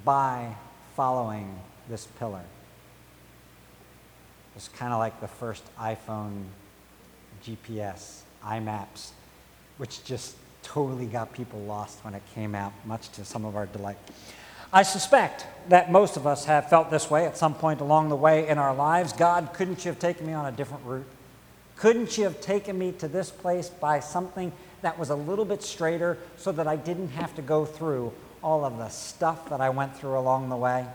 by 0.04 0.54
following 0.96 1.58
this 1.88 2.06
pillar. 2.18 2.42
It's 4.56 4.68
kind 4.68 4.92
of 4.92 4.99
like 4.99 5.20
the 5.20 5.28
first 5.28 5.64
iPhone 5.76 6.44
GPS, 7.44 8.20
iMaps, 8.44 9.11
which 9.78 10.04
just 10.04 10.37
totally 10.62 11.06
got 11.06 11.32
people 11.32 11.61
lost 11.61 12.04
when 12.04 12.14
it 12.14 12.23
came 12.34 12.54
out, 12.54 12.73
much 12.84 13.11
to 13.11 13.25
some 13.25 13.44
of 13.44 13.56
our 13.56 13.66
delight. 13.66 13.99
I 14.73 14.82
suspect 14.82 15.46
that 15.68 15.92
most 15.92 16.16
of 16.16 16.26
us 16.26 16.46
have 16.46 16.68
felt 16.68 16.90
this 16.90 17.11
way 17.11 17.26
at 17.26 17.37
some 17.37 17.54
point 17.54 17.80
along 17.80 18.08
the 18.08 18.16
way 18.16 18.49
in 18.49 18.58
our 18.58 18.75
lives. 18.75 19.12
God, 19.12 19.50
couldn't 19.54 19.84
you 19.84 19.90
have 19.90 19.99
taken 19.99 20.26
me 20.26 20.32
on 20.32 20.46
a 20.46 20.52
different 20.52 20.84
route? 20.84 21.06
Couldn't 21.76 22.16
you 22.16 22.25
have 22.25 22.40
taken 22.40 22.78
me 22.78 22.92
to 22.92 23.08
this 23.08 23.30
place 23.30 23.68
by 23.68 24.00
something 24.00 24.52
that 24.82 24.99
was 24.99 25.11
a 25.11 25.14
little 25.14 25.44
bit 25.44 25.62
straighter 25.62 26.18
so 26.37 26.52
that 26.52 26.66
I 26.66 26.76
didn't 26.76 27.11
have 27.11 27.34
to 27.37 27.42
go 27.42 27.64
through 27.64 28.12
all 28.42 28.64
of 28.64 28.78
the 28.78 28.88
stuff 28.88 29.49
that 29.49 29.61
I 29.61 29.70
went 29.70 29.96
through 29.96 30.18
along 30.18 30.49
the 30.49 30.56
way? 30.56 30.87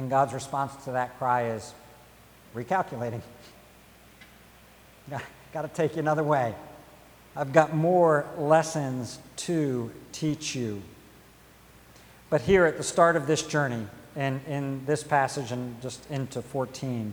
And 0.00 0.08
God's 0.08 0.32
response 0.32 0.74
to 0.84 0.92
that 0.92 1.18
cry 1.18 1.50
is 1.50 1.74
recalculating. 2.56 3.20
Got 5.52 5.60
to 5.60 5.68
take 5.68 5.92
you 5.92 5.98
another 5.98 6.24
way. 6.24 6.54
I've 7.36 7.52
got 7.52 7.74
more 7.74 8.24
lessons 8.38 9.18
to 9.36 9.92
teach 10.12 10.54
you. 10.54 10.80
But 12.30 12.40
here 12.40 12.64
at 12.64 12.78
the 12.78 12.82
start 12.82 13.14
of 13.14 13.26
this 13.26 13.42
journey, 13.42 13.86
and 14.16 14.40
in 14.46 14.86
this 14.86 15.02
passage 15.02 15.52
and 15.52 15.78
just 15.82 16.10
into 16.10 16.40
14, 16.40 17.12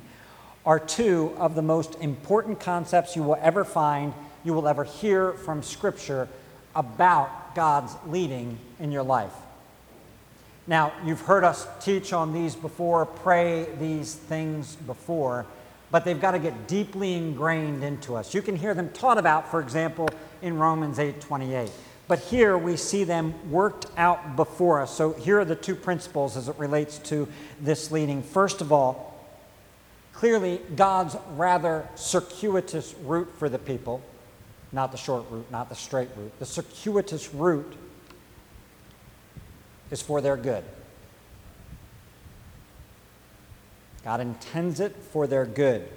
are 0.65 0.79
two 0.79 1.35
of 1.37 1.55
the 1.55 1.61
most 1.61 1.95
important 1.95 2.61
concepts 2.61 3.17
you 3.17 3.23
will 3.23 3.37
ever 3.41 3.65
find, 3.65 4.13
you 4.45 4.53
will 4.53 4.67
ever 4.69 4.85
hear 4.85 5.33
from 5.33 5.61
Scripture 5.61 6.29
about 6.73 7.53
God's 7.53 7.93
leading 8.07 8.57
in 8.79 8.93
your 8.93 9.03
life. 9.03 9.33
Now, 10.67 10.93
you've 11.05 11.21
heard 11.21 11.43
us 11.43 11.67
teach 11.79 12.11
on 12.13 12.33
these 12.33 12.55
before, 12.55 13.05
pray 13.05 13.67
these 13.79 14.13
things 14.13 14.75
before 14.75 15.45
but 15.91 16.03
they've 16.03 16.19
got 16.19 16.31
to 16.31 16.39
get 16.39 16.67
deeply 16.67 17.13
ingrained 17.13 17.83
into 17.83 18.15
us. 18.15 18.33
You 18.33 18.41
can 18.41 18.55
hear 18.55 18.73
them 18.73 18.89
taught 18.89 19.17
about, 19.17 19.49
for 19.49 19.61
example, 19.61 20.09
in 20.41 20.57
Romans 20.57 20.99
8:28. 20.99 21.71
But 22.07 22.19
here 22.19 22.57
we 22.57 22.77
see 22.77 23.03
them 23.03 23.51
worked 23.51 23.87
out 23.97 24.35
before 24.35 24.81
us. 24.81 24.95
So 24.95 25.13
here 25.13 25.39
are 25.39 25.45
the 25.45 25.55
two 25.55 25.75
principles 25.75 26.37
as 26.37 26.47
it 26.47 26.55
relates 26.57 26.99
to 26.99 27.27
this 27.59 27.91
leading. 27.91 28.23
First 28.23 28.61
of 28.61 28.71
all, 28.71 29.13
clearly 30.13 30.61
God's 30.75 31.17
rather 31.35 31.87
circuitous 31.95 32.95
route 33.03 33.29
for 33.37 33.49
the 33.49 33.59
people, 33.59 34.01
not 34.71 34.91
the 34.93 34.97
short 34.97 35.25
route, 35.29 35.51
not 35.51 35.67
the 35.67 35.75
straight 35.75 36.09
route. 36.15 36.37
The 36.39 36.45
circuitous 36.45 37.33
route 37.33 37.75
is 39.91 40.01
for 40.01 40.21
their 40.21 40.37
good. 40.37 40.63
God 44.03 44.21
intends 44.21 44.79
it 44.79 44.95
for 44.95 45.27
their 45.27 45.45
good. 45.45 45.87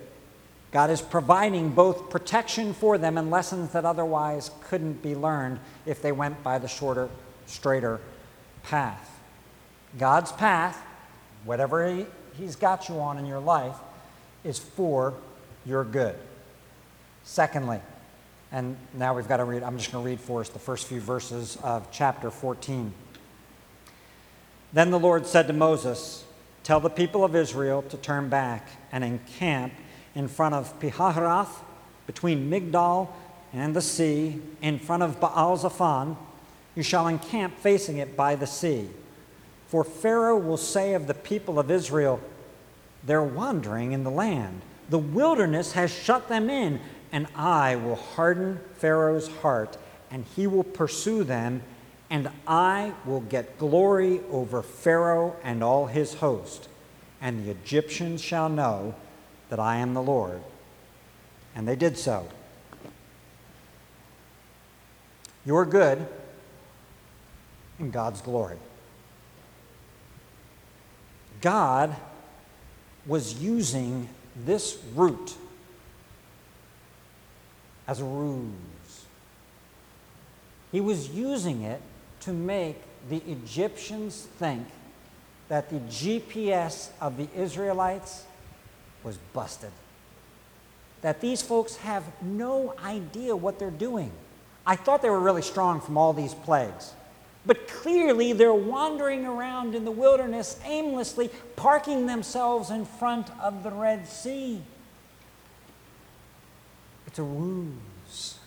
God 0.72 0.90
is 0.90 1.00
providing 1.00 1.70
both 1.70 2.10
protection 2.10 2.74
for 2.74 2.96
them 2.96 3.18
and 3.18 3.30
lessons 3.30 3.72
that 3.72 3.84
otherwise 3.84 4.50
couldn't 4.68 5.02
be 5.02 5.14
learned 5.14 5.58
if 5.84 6.00
they 6.00 6.12
went 6.12 6.42
by 6.42 6.58
the 6.58 6.68
shorter, 6.68 7.08
straighter 7.46 8.00
path. 8.62 9.20
God's 9.98 10.32
path, 10.32 10.80
whatever 11.44 11.92
he, 11.92 12.06
He's 12.34 12.56
got 12.56 12.88
you 12.88 13.00
on 13.00 13.18
in 13.18 13.26
your 13.26 13.40
life, 13.40 13.76
is 14.44 14.58
for 14.58 15.14
your 15.66 15.84
good. 15.84 16.14
Secondly, 17.24 17.80
and 18.52 18.76
now 18.94 19.14
we've 19.14 19.28
got 19.28 19.38
to 19.38 19.44
read, 19.44 19.62
I'm 19.62 19.76
just 19.76 19.92
going 19.92 20.04
to 20.04 20.10
read 20.10 20.20
for 20.20 20.40
us 20.40 20.48
the 20.48 20.58
first 20.58 20.86
few 20.86 21.00
verses 21.00 21.58
of 21.62 21.90
chapter 21.92 22.30
14. 22.30 22.92
Then 24.72 24.90
the 24.90 24.98
Lord 24.98 25.26
said 25.26 25.46
to 25.48 25.52
Moses, 25.52 26.24
Tell 26.62 26.80
the 26.80 26.90
people 26.90 27.24
of 27.24 27.34
Israel 27.34 27.82
to 27.82 27.96
turn 27.96 28.28
back 28.28 28.68
and 28.92 29.02
encamp 29.02 29.72
in 30.14 30.28
front 30.28 30.54
of 30.54 30.78
Pihahiroth, 30.78 31.62
between 32.06 32.50
Migdol 32.50 33.08
and 33.52 33.74
the 33.74 33.82
sea, 33.82 34.40
in 34.62 34.78
front 34.78 35.02
of 35.02 35.20
Baal 35.20 35.56
Zephon. 35.56 36.16
You 36.74 36.82
shall 36.82 37.08
encamp 37.08 37.58
facing 37.58 37.98
it 37.98 38.16
by 38.16 38.36
the 38.36 38.46
sea. 38.46 38.88
For 39.68 39.84
Pharaoh 39.84 40.38
will 40.38 40.56
say 40.56 40.94
of 40.94 41.06
the 41.06 41.14
people 41.14 41.58
of 41.58 41.70
Israel, 41.70 42.20
They're 43.04 43.22
wandering 43.22 43.92
in 43.92 44.04
the 44.04 44.10
land. 44.10 44.62
The 44.88 44.98
wilderness 44.98 45.72
has 45.72 45.92
shut 45.92 46.28
them 46.28 46.50
in, 46.50 46.80
and 47.12 47.26
I 47.34 47.76
will 47.76 47.96
harden 47.96 48.60
Pharaoh's 48.76 49.28
heart, 49.28 49.76
and 50.10 50.24
he 50.36 50.46
will 50.46 50.64
pursue 50.64 51.24
them 51.24 51.62
and 52.10 52.28
I 52.46 52.92
will 53.06 53.20
get 53.20 53.56
glory 53.56 54.20
over 54.32 54.62
Pharaoh 54.62 55.36
and 55.44 55.62
all 55.62 55.86
his 55.86 56.14
host, 56.14 56.68
and 57.20 57.46
the 57.46 57.52
Egyptians 57.52 58.20
shall 58.20 58.48
know 58.48 58.96
that 59.48 59.60
I 59.60 59.76
am 59.76 59.94
the 59.94 60.02
Lord. 60.02 60.42
And 61.54 61.68
they 61.68 61.76
did 61.76 61.96
so. 61.96 62.26
Your 65.46 65.64
good 65.64 66.06
and 67.78 67.92
God's 67.92 68.20
glory. 68.20 68.58
God 71.40 71.94
was 73.06 73.40
using 73.40 74.08
this 74.44 74.78
route 74.94 75.34
as 77.88 78.00
a 78.00 78.04
ruse. 78.04 78.50
He 80.70 80.80
was 80.80 81.08
using 81.08 81.62
it 81.62 81.80
to 82.20 82.32
make 82.32 82.80
the 83.08 83.22
Egyptians 83.26 84.28
think 84.38 84.66
that 85.48 85.70
the 85.70 85.80
GPS 85.80 86.90
of 87.00 87.16
the 87.16 87.28
Israelites 87.34 88.24
was 89.02 89.18
busted. 89.32 89.72
That 91.02 91.20
these 91.20 91.42
folks 91.42 91.76
have 91.76 92.04
no 92.22 92.74
idea 92.84 93.34
what 93.34 93.58
they're 93.58 93.70
doing. 93.70 94.12
I 94.66 94.76
thought 94.76 95.02
they 95.02 95.10
were 95.10 95.20
really 95.20 95.42
strong 95.42 95.80
from 95.80 95.96
all 95.96 96.12
these 96.12 96.34
plagues. 96.34 96.92
But 97.46 97.66
clearly, 97.66 98.34
they're 98.34 98.52
wandering 98.52 99.24
around 99.24 99.74
in 99.74 99.84
the 99.84 99.90
wilderness 99.90 100.60
aimlessly, 100.64 101.30
parking 101.56 102.06
themselves 102.06 102.70
in 102.70 102.84
front 102.84 103.30
of 103.40 103.62
the 103.62 103.70
Red 103.70 104.06
Sea. 104.06 104.60
It's 107.06 107.18
a 107.18 107.22
ruse. 107.22 108.38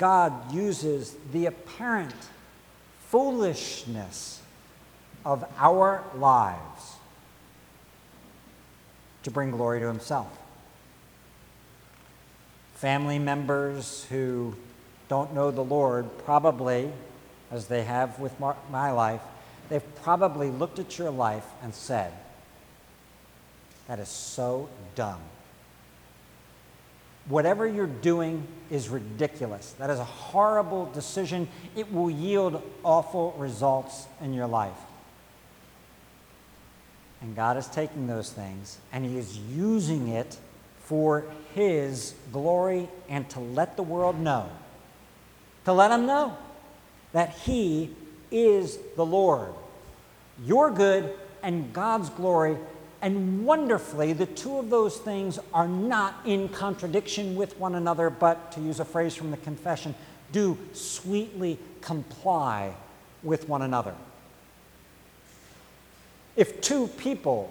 God 0.00 0.50
uses 0.50 1.14
the 1.30 1.44
apparent 1.44 2.14
foolishness 3.08 4.40
of 5.26 5.44
our 5.58 6.02
lives 6.16 6.94
to 9.24 9.30
bring 9.30 9.50
glory 9.50 9.78
to 9.80 9.86
Himself. 9.86 10.26
Family 12.76 13.18
members 13.18 14.06
who 14.08 14.56
don't 15.10 15.34
know 15.34 15.50
the 15.50 15.60
Lord 15.60 16.06
probably, 16.24 16.90
as 17.50 17.66
they 17.66 17.84
have 17.84 18.18
with 18.18 18.32
my 18.40 18.90
life, 18.92 19.20
they've 19.68 19.94
probably 19.96 20.48
looked 20.48 20.78
at 20.78 20.98
your 20.98 21.10
life 21.10 21.44
and 21.62 21.74
said, 21.74 22.14
That 23.86 23.98
is 23.98 24.08
so 24.08 24.70
dumb. 24.94 25.20
Whatever 27.30 27.64
you're 27.64 27.86
doing 27.86 28.46
is 28.70 28.88
ridiculous. 28.88 29.72
That 29.78 29.88
is 29.88 30.00
a 30.00 30.04
horrible 30.04 30.86
decision. 30.86 31.46
It 31.76 31.92
will 31.92 32.10
yield 32.10 32.60
awful 32.82 33.36
results 33.38 34.06
in 34.20 34.34
your 34.34 34.48
life. 34.48 34.76
And 37.20 37.36
God 37.36 37.56
is 37.56 37.68
taking 37.68 38.08
those 38.08 38.32
things 38.32 38.78
and 38.92 39.04
He 39.04 39.16
is 39.16 39.38
using 39.38 40.08
it 40.08 40.36
for 40.80 41.24
His 41.54 42.14
glory 42.32 42.88
and 43.08 43.30
to 43.30 43.38
let 43.38 43.76
the 43.76 43.84
world 43.84 44.18
know, 44.18 44.50
to 45.66 45.72
let 45.72 45.88
them 45.88 46.06
know 46.06 46.36
that 47.12 47.30
He 47.30 47.94
is 48.32 48.76
the 48.96 49.06
Lord. 49.06 49.52
your 50.44 50.70
good 50.70 51.14
and 51.42 51.72
God's 51.72 52.10
glory. 52.10 52.56
And 53.02 53.46
wonderfully, 53.46 54.12
the 54.12 54.26
two 54.26 54.58
of 54.58 54.68
those 54.68 54.98
things 54.98 55.38
are 55.54 55.68
not 55.68 56.14
in 56.26 56.48
contradiction 56.48 57.34
with 57.34 57.58
one 57.58 57.74
another, 57.74 58.10
but 58.10 58.52
to 58.52 58.60
use 58.60 58.78
a 58.78 58.84
phrase 58.84 59.14
from 59.14 59.30
the 59.30 59.38
confession, 59.38 59.94
do 60.32 60.58
sweetly 60.72 61.58
comply 61.80 62.74
with 63.22 63.48
one 63.48 63.62
another. 63.62 63.94
If 66.36 66.60
two 66.60 66.88
people 66.88 67.50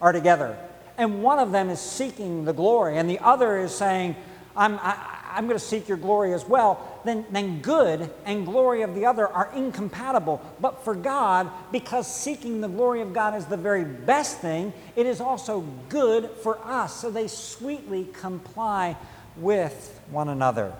are 0.00 0.12
together 0.12 0.56
and 0.96 1.22
one 1.22 1.38
of 1.38 1.52
them 1.52 1.70
is 1.70 1.80
seeking 1.80 2.44
the 2.44 2.52
glory 2.52 2.98
and 2.98 3.08
the 3.08 3.18
other 3.20 3.58
is 3.58 3.74
saying, 3.74 4.16
I'm, 4.56 4.78
I, 4.80 4.96
I'm 5.32 5.46
going 5.46 5.58
to 5.58 5.64
seek 5.64 5.88
your 5.88 5.96
glory 5.96 6.34
as 6.34 6.44
well, 6.44 6.87
then, 7.04 7.24
then 7.30 7.60
good 7.60 8.10
and 8.24 8.44
glory 8.44 8.82
of 8.82 8.94
the 8.94 9.06
other 9.06 9.26
are 9.26 9.50
incompatible. 9.54 10.40
But 10.60 10.84
for 10.84 10.94
God, 10.94 11.50
because 11.72 12.12
seeking 12.12 12.60
the 12.60 12.68
glory 12.68 13.00
of 13.00 13.12
God 13.12 13.34
is 13.34 13.46
the 13.46 13.56
very 13.56 13.84
best 13.84 14.38
thing, 14.38 14.72
it 14.96 15.06
is 15.06 15.20
also 15.20 15.60
good 15.88 16.30
for 16.42 16.58
us. 16.64 16.94
So 17.00 17.10
they 17.10 17.28
sweetly 17.28 18.08
comply 18.12 18.96
with 19.36 20.00
one 20.10 20.28
another. 20.28 20.72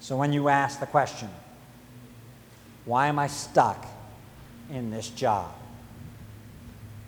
So 0.00 0.16
when 0.16 0.32
you 0.32 0.48
ask 0.48 0.80
the 0.80 0.86
question, 0.86 1.28
why 2.84 3.08
am 3.08 3.18
I 3.18 3.26
stuck 3.26 3.86
in 4.70 4.90
this 4.90 5.08
job? 5.10 5.52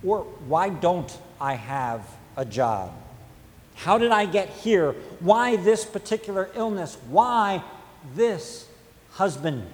Or 0.05 0.22
why 0.46 0.70
don't 0.70 1.16
I 1.40 1.55
have 1.55 2.07
a 2.37 2.44
job? 2.44 2.92
How 3.74 3.96
did 3.96 4.11
I 4.11 4.26
get 4.26 4.48
here? 4.50 4.92
Why 5.20 5.57
this 5.57 5.85
particular 5.85 6.50
illness? 6.55 6.98
Why 7.09 7.62
this 8.15 8.69
husband? 9.13 9.67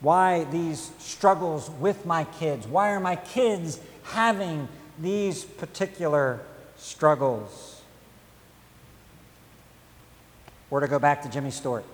Why 0.00 0.44
these 0.44 0.90
struggles 0.98 1.70
with 1.70 2.04
my 2.04 2.24
kids? 2.24 2.66
Why 2.66 2.90
are 2.90 3.00
my 3.00 3.16
kids 3.16 3.80
having 4.04 4.68
these 4.98 5.44
particular 5.44 6.40
struggles? 6.76 7.82
Or 10.70 10.80
to 10.80 10.88
go 10.88 10.98
back 10.98 11.22
to 11.22 11.28
Jimmy 11.28 11.50
Stewart. 11.50 11.84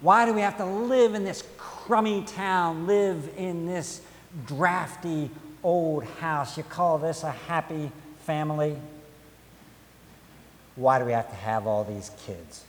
Why 0.00 0.24
do 0.26 0.32
we 0.32 0.40
have 0.40 0.56
to 0.58 0.64
live 0.64 1.14
in 1.14 1.24
this 1.24 1.42
crummy 1.58 2.22
town, 2.22 2.86
live 2.86 3.30
in 3.36 3.66
this 3.66 4.00
drafty 4.46 5.30
old 5.64 6.04
house. 6.04 6.56
You 6.56 6.62
call 6.62 6.98
this 6.98 7.24
a 7.24 7.30
happy 7.30 7.90
family? 8.20 8.76
Why 10.76 10.98
do 10.98 11.04
we 11.04 11.12
have 11.12 11.28
to 11.28 11.36
have 11.36 11.66
all 11.66 11.84
these 11.84 12.10
kids? 12.26 12.64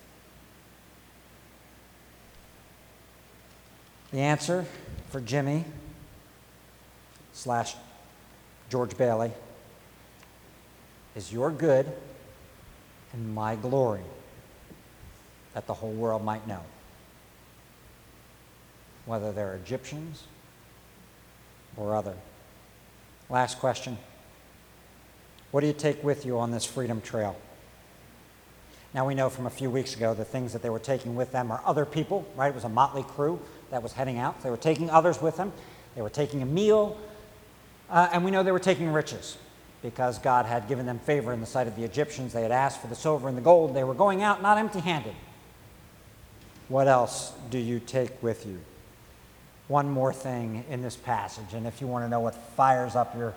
The 4.11 4.19
answer 4.19 4.65
for 5.09 5.19
Jimmy 5.19 5.65
slash 7.33 7.75
George 8.69 8.95
Bailey 8.97 9.31
is 11.15 11.33
your 11.33 11.49
good 11.49 11.91
and 13.13 13.33
my 13.33 13.55
glory 13.55 14.03
that 15.53 15.67
the 15.67 15.73
whole 15.73 15.91
world 15.91 16.23
might 16.23 16.47
know. 16.47 16.61
Whether 19.05 19.31
they're 19.31 19.55
Egyptians 19.55 20.23
or 21.77 21.95
other. 21.95 22.15
Last 23.29 23.59
question. 23.59 23.97
What 25.51 25.61
do 25.61 25.67
you 25.67 25.73
take 25.73 26.03
with 26.03 26.25
you 26.25 26.37
on 26.39 26.51
this 26.51 26.65
freedom 26.65 27.01
trail? 27.01 27.37
Now, 28.95 29.05
we 29.05 29.13
know 29.13 29.29
from 29.29 29.45
a 29.45 29.51
few 29.51 29.69
weeks 29.69 29.95
ago 29.95 30.15
the 30.15 30.25
things 30.25 30.53
that 30.53 30.63
they 30.63 30.71
were 30.71 30.79
taking 30.79 31.15
with 31.15 31.31
them 31.31 31.51
are 31.51 31.61
other 31.65 31.85
people, 31.85 32.25
right? 32.35 32.47
It 32.47 32.55
was 32.55 32.63
a 32.63 32.69
motley 32.69 33.03
crew 33.03 33.39
that 33.69 33.83
was 33.83 33.93
heading 33.93 34.17
out. 34.17 34.41
They 34.41 34.49
were 34.49 34.57
taking 34.57 34.89
others 34.89 35.21
with 35.21 35.37
them. 35.37 35.53
They 35.95 36.01
were 36.01 36.09
taking 36.09 36.41
a 36.41 36.45
meal. 36.47 36.97
Uh, 37.89 38.09
and 38.11 38.25
we 38.25 38.31
know 38.31 38.41
they 38.41 38.51
were 38.51 38.57
taking 38.57 38.91
riches 38.91 39.37
because 39.83 40.17
God 40.17 40.47
had 40.47 40.67
given 40.67 40.87
them 40.87 40.97
favor 40.97 41.31
in 41.31 41.41
the 41.41 41.45
sight 41.45 41.67
of 41.67 41.75
the 41.75 41.83
Egyptians. 41.83 42.33
They 42.33 42.41
had 42.41 42.51
asked 42.51 42.81
for 42.81 42.87
the 42.87 42.95
silver 42.95 43.27
and 43.27 43.37
the 43.37 43.41
gold. 43.41 43.75
They 43.75 43.83
were 43.83 43.93
going 43.93 44.23
out 44.23 44.41
not 44.41 44.57
empty 44.57 44.79
handed. 44.79 45.13
What 46.69 46.87
else 46.87 47.33
do 47.51 47.59
you 47.59 47.79
take 47.79 48.23
with 48.23 48.47
you? 48.47 48.59
one 49.67 49.89
more 49.89 50.13
thing 50.13 50.63
in 50.69 50.81
this 50.81 50.95
passage. 50.95 51.53
And 51.53 51.65
if 51.65 51.81
you 51.81 51.87
want 51.87 52.05
to 52.05 52.09
know 52.09 52.19
what 52.19 52.35
fires 52.35 52.95
up 52.95 53.15
your 53.15 53.33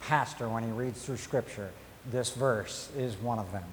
pastor 0.00 0.48
when 0.48 0.62
he 0.62 0.70
reads 0.70 1.04
through 1.04 1.16
Scripture, 1.16 1.70
this 2.10 2.30
verse 2.30 2.90
is 2.96 3.16
one 3.16 3.38
of 3.38 3.50
them. 3.52 3.64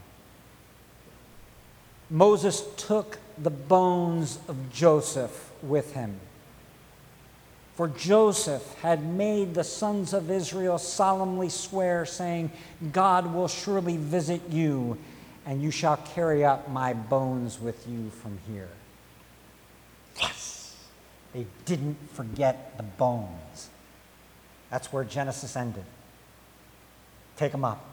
Moses 2.09 2.63
took 2.75 3.19
the 3.37 3.49
bones 3.49 4.39
of 4.47 4.71
Joseph 4.71 5.51
with 5.61 5.93
him. 5.93 6.19
For 7.75 7.87
Joseph 7.87 8.75
had 8.81 9.05
made 9.05 9.53
the 9.53 9.63
sons 9.63 10.13
of 10.13 10.29
Israel 10.29 10.77
solemnly 10.77 11.47
swear, 11.49 12.05
saying, 12.05 12.51
God 12.91 13.33
will 13.33 13.47
surely 13.47 13.95
visit 13.95 14.41
you, 14.49 14.97
and 15.45 15.61
you 15.61 15.71
shall 15.71 15.97
carry 15.97 16.43
up 16.43 16.69
my 16.69 16.93
bones 16.93 17.59
with 17.61 17.87
you 17.87 18.09
from 18.09 18.37
here. 18.51 18.69
Yes! 20.19 20.75
They 21.33 21.45
didn't 21.65 21.97
forget 22.11 22.75
the 22.75 22.83
bones. 22.83 23.69
That's 24.69 24.91
where 24.91 25.03
Genesis 25.03 25.55
ended. 25.55 25.85
Take 27.37 27.53
them 27.53 27.63
up. 27.63 27.85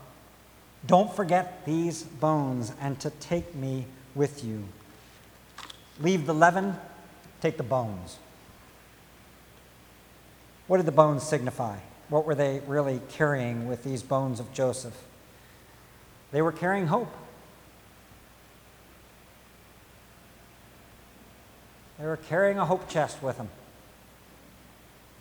Don't 0.85 1.15
forget 1.15 1.65
these 1.65 2.03
bones 2.03 2.73
and 2.81 2.99
to 3.01 3.11
take 3.11 3.55
me 3.55 3.87
with 4.17 4.43
you. 4.43 4.65
Leave 6.01 6.27
the 6.27 6.35
leaven, 6.35 6.75
take 7.41 7.57
the 7.57 7.63
bones. 7.63 8.17
What 10.67 10.79
did 10.79 10.87
the 10.87 10.93
bones 10.93 11.23
signify? 11.23 11.79
What 12.09 12.25
were 12.25 12.35
they 12.35 12.61
really 12.67 13.01
carrying 13.11 13.69
with 13.69 13.85
these 13.85 14.03
bones 14.03 14.41
of 14.41 14.53
Joseph? 14.53 14.97
They 16.33 16.43
were 16.43 16.53
carrying 16.53 16.89
hope. 16.89 17.13
They 21.99 22.05
were 22.05 22.17
carrying 22.17 22.59
a 22.59 22.65
hope 22.65 22.89
chest 22.89 23.23
with 23.23 23.37
them. 23.37 23.49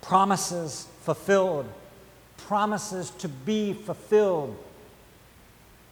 Promises 0.02 0.86
fulfilled, 1.02 1.66
promises 2.36 3.10
to 3.18 3.28
be 3.28 3.72
fulfilled. 3.72 4.56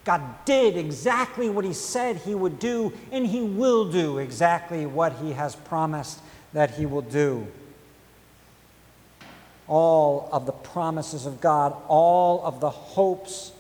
God 0.04 0.44
did 0.44 0.76
exactly 0.76 1.48
what 1.48 1.64
He 1.64 1.72
said 1.72 2.16
He 2.18 2.34
would 2.34 2.58
do, 2.58 2.92
and 3.10 3.26
He 3.26 3.40
will 3.40 3.90
do 3.90 4.18
exactly 4.18 4.86
what 4.86 5.14
He 5.14 5.32
has 5.32 5.56
promised 5.56 6.20
that 6.52 6.72
He 6.72 6.86
will 6.86 7.02
do. 7.02 7.46
All 9.66 10.28
of 10.30 10.44
the 10.44 10.52
promises 10.52 11.24
of 11.24 11.40
God, 11.40 11.74
all 11.88 12.44
of 12.44 12.60
the 12.60 12.70
hopes 12.70 13.52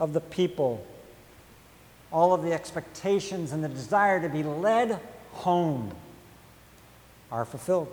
of 0.00 0.12
the 0.12 0.20
people, 0.20 0.84
all 2.12 2.34
of 2.34 2.42
the 2.42 2.52
expectations 2.52 3.52
and 3.52 3.62
the 3.62 3.68
desire 3.68 4.20
to 4.20 4.28
be 4.28 4.42
led 4.42 4.98
home 5.30 5.92
are 7.30 7.44
fulfilled. 7.44 7.90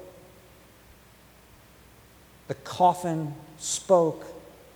The 2.48 2.56
coffin 2.56 3.36
spoke 3.60 4.26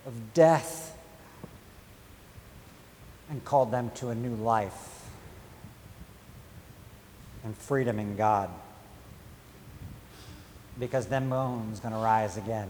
of 0.06 0.32
death 0.32 0.93
and 3.30 3.44
called 3.44 3.70
them 3.70 3.90
to 3.96 4.10
a 4.10 4.14
new 4.14 4.34
life 4.34 4.94
and 7.44 7.56
freedom 7.56 7.98
in 7.98 8.16
God. 8.16 8.50
Because 10.78 11.06
them 11.06 11.30
bones 11.30 11.80
going 11.80 11.94
to 11.94 12.00
rise 12.00 12.36
again. 12.36 12.68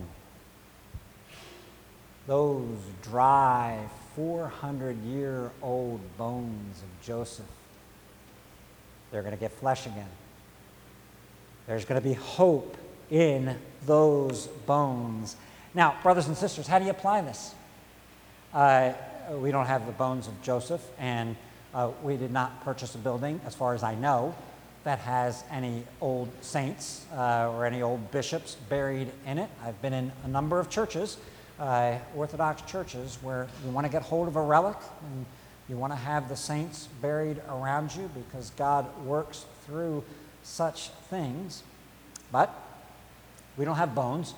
Those 2.27 2.79
dry, 3.03 3.79
400 4.17 5.03
year 5.05 5.51
old 5.63 6.01
bones 6.19 6.83
of 6.83 7.07
Joseph, 7.07 7.47
they're 9.11 9.23
going 9.23 9.35
to 9.35 9.41
get 9.41 9.53
flesh 9.53 9.87
again. 9.87 10.09
There's 11.67 11.85
going 11.85 12.01
to 12.01 12.07
be 12.07 12.15
hope 12.15 12.77
in 13.11 13.57
those 13.87 14.47
bones. 14.67 15.37
Now, 15.73 15.97
brothers 16.03 16.27
and 16.27 16.37
sisters, 16.37 16.67
how 16.67 16.79
do 16.79 16.85
you 16.85 16.91
apply 16.91 17.23
this? 17.23 17.55
Uh, 18.53 18.93
we 19.33 19.51
don't 19.51 19.67
have 19.67 19.87
the 19.87 19.93
bones 19.93 20.27
of 20.27 20.41
Joseph, 20.43 20.83
and 20.99 21.37
uh, 21.75 21.91
we 22.03 22.17
did 22.17 22.31
not 22.31 22.65
purchase 22.65 22.95
a 22.95 22.99
building, 22.99 23.41
as 23.45 23.55
far 23.55 23.75
as 23.75 23.83
I 23.83 23.95
know, 23.95 24.35
that 24.85 24.99
has 25.01 25.45
any 25.51 25.85
old 26.01 26.29
saints 26.41 27.07
uh, 27.15 27.51
or 27.51 27.65
any 27.65 27.83
old 27.83 28.11
bishops 28.11 28.57
buried 28.69 29.11
in 29.27 29.39
it. 29.39 29.49
I've 29.63 29.81
been 29.81 29.95
in 29.95 30.13
a 30.25 30.29
number 30.29 30.61
of 30.61 30.69
churches, 30.69 31.17
uh, 31.59 31.99
Orthodox 32.15 32.63
churches, 32.71 33.19
where 33.23 33.49
you 33.65 33.71
want 33.71 33.87
to 33.87 33.91
get 33.91 34.03
hold 34.03 34.29
of 34.29 34.37
a 34.37 34.43
relic 34.43 34.77
and 35.03 35.25
you 35.69 35.77
want 35.77 35.93
to 35.93 35.99
have 35.99 36.29
the 36.29 36.37
saints 36.37 36.89
buried 37.01 37.41
around 37.49 37.95
you 37.97 38.11
because 38.15 38.51
God 38.51 38.87
works 39.05 39.47
through 39.67 40.05
such 40.43 40.89
things, 41.09 41.63
but 42.31 42.55
we 43.57 43.65
don't 43.65 43.77
have 43.77 43.95
bones. 43.95 44.35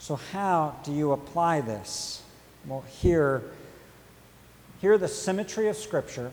So, 0.00 0.16
how 0.16 0.76
do 0.82 0.92
you 0.92 1.12
apply 1.12 1.60
this? 1.60 2.22
Well, 2.66 2.84
here, 3.00 3.42
hear 4.82 4.98
the 4.98 5.06
symmetry 5.06 5.68
of 5.68 5.76
Scripture 5.76 6.32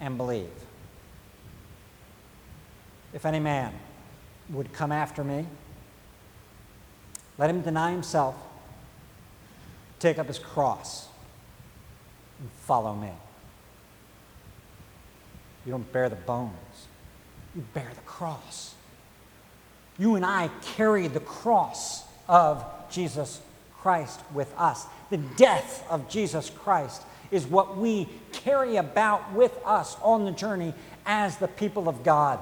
and 0.00 0.16
believe. 0.16 0.48
If 3.12 3.26
any 3.26 3.38
man 3.38 3.74
would 4.48 4.72
come 4.72 4.90
after 4.90 5.22
me, 5.22 5.44
let 7.36 7.50
him 7.50 7.60
deny 7.60 7.92
himself, 7.92 8.34
take 9.98 10.18
up 10.18 10.28
his 10.28 10.38
cross, 10.38 11.08
and 12.40 12.50
follow 12.62 12.94
me. 12.94 13.12
You 15.66 15.72
don't 15.72 15.92
bear 15.92 16.08
the 16.08 16.16
bones, 16.16 16.54
you 17.54 17.62
bear 17.74 17.90
the 17.94 18.00
cross. 18.02 18.74
You 19.98 20.14
and 20.14 20.24
I 20.24 20.48
carry 20.62 21.06
the 21.06 21.20
cross 21.20 22.04
of 22.26 22.64
Jesus 22.90 23.42
Christ 23.82 24.20
with 24.32 24.50
us. 24.56 24.86
The 25.10 25.18
death 25.18 25.84
of 25.90 26.08
Jesus 26.08 26.50
Christ 26.50 27.02
is 27.30 27.46
what 27.46 27.76
we 27.76 28.08
carry 28.32 28.76
about 28.76 29.32
with 29.32 29.56
us 29.64 29.96
on 30.02 30.24
the 30.24 30.32
journey 30.32 30.72
as 31.04 31.36
the 31.36 31.48
people 31.48 31.88
of 31.88 32.02
God. 32.02 32.40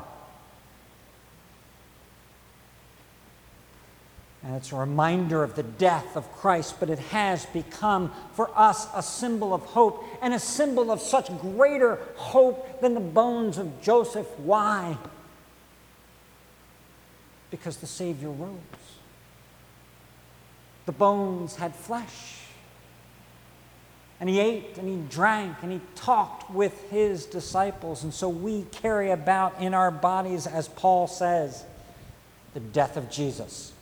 And 4.42 4.54
it's 4.54 4.72
a 4.72 4.76
reminder 4.76 5.42
of 5.42 5.56
the 5.56 5.62
death 5.62 6.16
of 6.16 6.30
Christ, 6.36 6.76
but 6.78 6.88
it 6.88 6.98
has 6.98 7.44
become 7.46 8.12
for 8.32 8.50
us 8.56 8.86
a 8.94 9.02
symbol 9.02 9.52
of 9.52 9.62
hope 9.62 10.04
and 10.22 10.32
a 10.32 10.38
symbol 10.38 10.90
of 10.90 11.00
such 11.00 11.28
greater 11.40 11.98
hope 12.16 12.80
than 12.80 12.94
the 12.94 13.00
bones 13.00 13.58
of 13.58 13.82
Joseph. 13.82 14.26
Why? 14.38 14.96
Because 17.50 17.78
the 17.78 17.86
Savior 17.86 18.30
rose. 18.30 18.56
The 20.86 20.92
bones 20.92 21.56
had 21.56 21.74
flesh. 21.74 22.47
And 24.20 24.28
he 24.28 24.40
ate 24.40 24.78
and 24.78 24.88
he 24.88 24.96
drank 25.08 25.56
and 25.62 25.70
he 25.70 25.80
talked 25.94 26.50
with 26.50 26.90
his 26.90 27.24
disciples. 27.26 28.02
And 28.02 28.12
so 28.12 28.28
we 28.28 28.66
carry 28.72 29.10
about 29.10 29.60
in 29.60 29.74
our 29.74 29.90
bodies, 29.90 30.46
as 30.46 30.68
Paul 30.68 31.06
says, 31.06 31.64
the 32.54 32.60
death 32.60 32.96
of 32.96 33.10
Jesus 33.10 33.72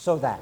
so 0.00 0.16
that 0.16 0.40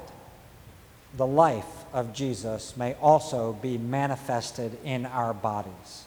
the 1.17 1.27
life 1.27 1.65
of 1.91 2.13
Jesus 2.13 2.77
may 2.77 2.93
also 2.95 3.51
be 3.51 3.77
manifested 3.77 4.77
in 4.85 5.05
our 5.05 5.33
bodies. 5.33 6.05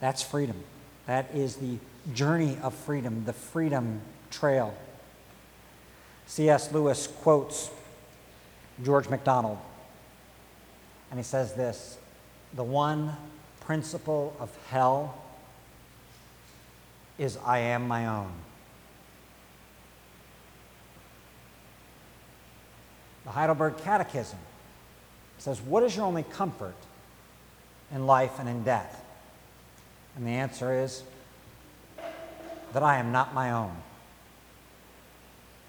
That's 0.00 0.20
freedom. 0.20 0.56
That 1.06 1.30
is 1.32 1.56
the 1.56 1.78
journey 2.12 2.58
of 2.62 2.74
freedom, 2.74 3.24
the 3.24 3.32
freedom 3.32 4.00
trail. 4.32 4.76
C.S. 6.26 6.72
Lewis 6.72 7.06
quotes 7.06 7.70
George 8.82 9.08
MacDonald, 9.08 9.58
and 11.10 11.18
he 11.18 11.24
says 11.24 11.54
this 11.54 11.98
The 12.54 12.64
one 12.64 13.16
principle 13.60 14.36
of 14.38 14.56
hell 14.68 15.22
is 17.18 17.38
I 17.44 17.58
am 17.58 17.88
my 17.88 18.06
own. 18.06 18.32
The 23.24 23.32
Heidelberg 23.32 23.78
Catechism 23.78 24.38
says, 25.38 25.60
What 25.60 25.82
is 25.82 25.96
your 25.96 26.06
only 26.06 26.22
comfort 26.22 26.76
in 27.92 28.06
life 28.06 28.38
and 28.38 28.48
in 28.48 28.62
death? 28.62 29.02
And 30.16 30.26
the 30.26 30.30
answer 30.30 30.72
is 30.72 31.02
that 32.72 32.82
I 32.82 32.98
am 32.98 33.12
not 33.12 33.34
my 33.34 33.50
own, 33.50 33.76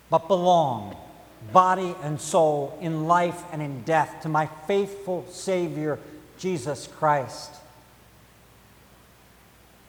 but 0.09 0.27
belong, 0.27 0.95
body 1.51 1.95
and 2.03 2.19
soul, 2.19 2.77
in 2.81 3.07
life 3.07 3.43
and 3.51 3.61
in 3.61 3.83
death, 3.83 4.21
to 4.23 4.29
my 4.29 4.47
faithful 4.67 5.25
Savior, 5.29 5.99
Jesus 6.37 6.87
Christ. 6.87 7.51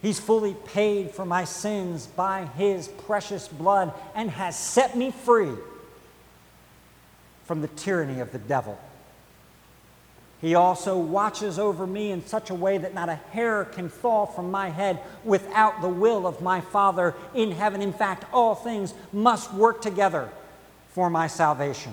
He's 0.01 0.21
fully 0.21 0.55
paid 0.55 1.11
for 1.11 1.25
my 1.25 1.45
sins 1.45 2.07
by 2.07 2.47
his 2.57 2.89
precious 2.89 3.49
blood 3.49 3.93
and 4.15 4.31
has 4.31 4.57
set 4.59 4.97
me 4.97 5.11
free 5.11 5.55
from 7.45 7.63
the 7.63 7.69
tyranny 7.69 8.21
of 8.21 8.31
the 8.31 8.39
devil. 8.39 8.79
He 10.41 10.55
also 10.55 10.97
watches 10.97 11.59
over 11.59 11.85
me 11.85 12.13
in 12.13 12.25
such 12.25 12.51
a 12.51 12.55
way 12.55 12.79
that 12.79 12.95
not 12.95 13.09
a 13.09 13.17
hair 13.17 13.65
can 13.65 13.89
fall 13.89 14.25
from 14.25 14.53
my 14.53 14.69
head 14.69 15.01
without 15.25 15.81
the 15.81 15.89
will 15.89 16.29
of 16.29 16.41
my 16.41 16.61
Father 16.61 17.17
in 17.35 17.51
heaven. 17.51 17.83
In 17.83 17.93
fact, 17.93 18.25
all 18.33 18.55
things 18.55 18.95
must 19.13 19.53
work 19.53 19.83
together 19.83 20.31
for 20.99 21.09
my 21.09 21.29
salvation. 21.29 21.93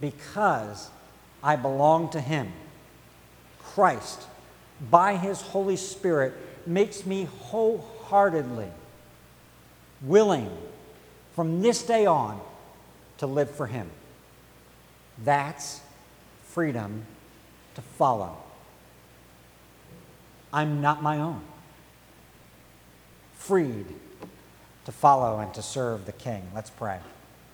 Because 0.00 0.88
I 1.42 1.56
belong 1.56 2.10
to 2.10 2.20
Him, 2.20 2.52
Christ, 3.58 4.22
by 4.88 5.16
His 5.16 5.40
Holy 5.40 5.74
Spirit, 5.74 6.32
makes 6.64 7.04
me 7.04 7.24
wholeheartedly 7.24 8.68
willing 10.02 10.48
from 11.34 11.60
this 11.60 11.82
day 11.82 12.06
on 12.06 12.40
to 13.18 13.26
live 13.26 13.50
for 13.50 13.66
Him. 13.66 13.90
That's 15.24 15.80
freedom 16.44 17.04
to 17.74 17.82
follow. 17.82 18.36
I'm 20.52 20.80
not 20.80 21.02
my 21.02 21.18
own. 21.18 21.42
Freed 23.32 23.86
to 24.84 24.92
follow 24.92 25.38
and 25.38 25.52
to 25.54 25.62
serve 25.62 26.06
the 26.06 26.12
King. 26.12 26.42
Let's 26.54 26.70
pray. 26.70 26.98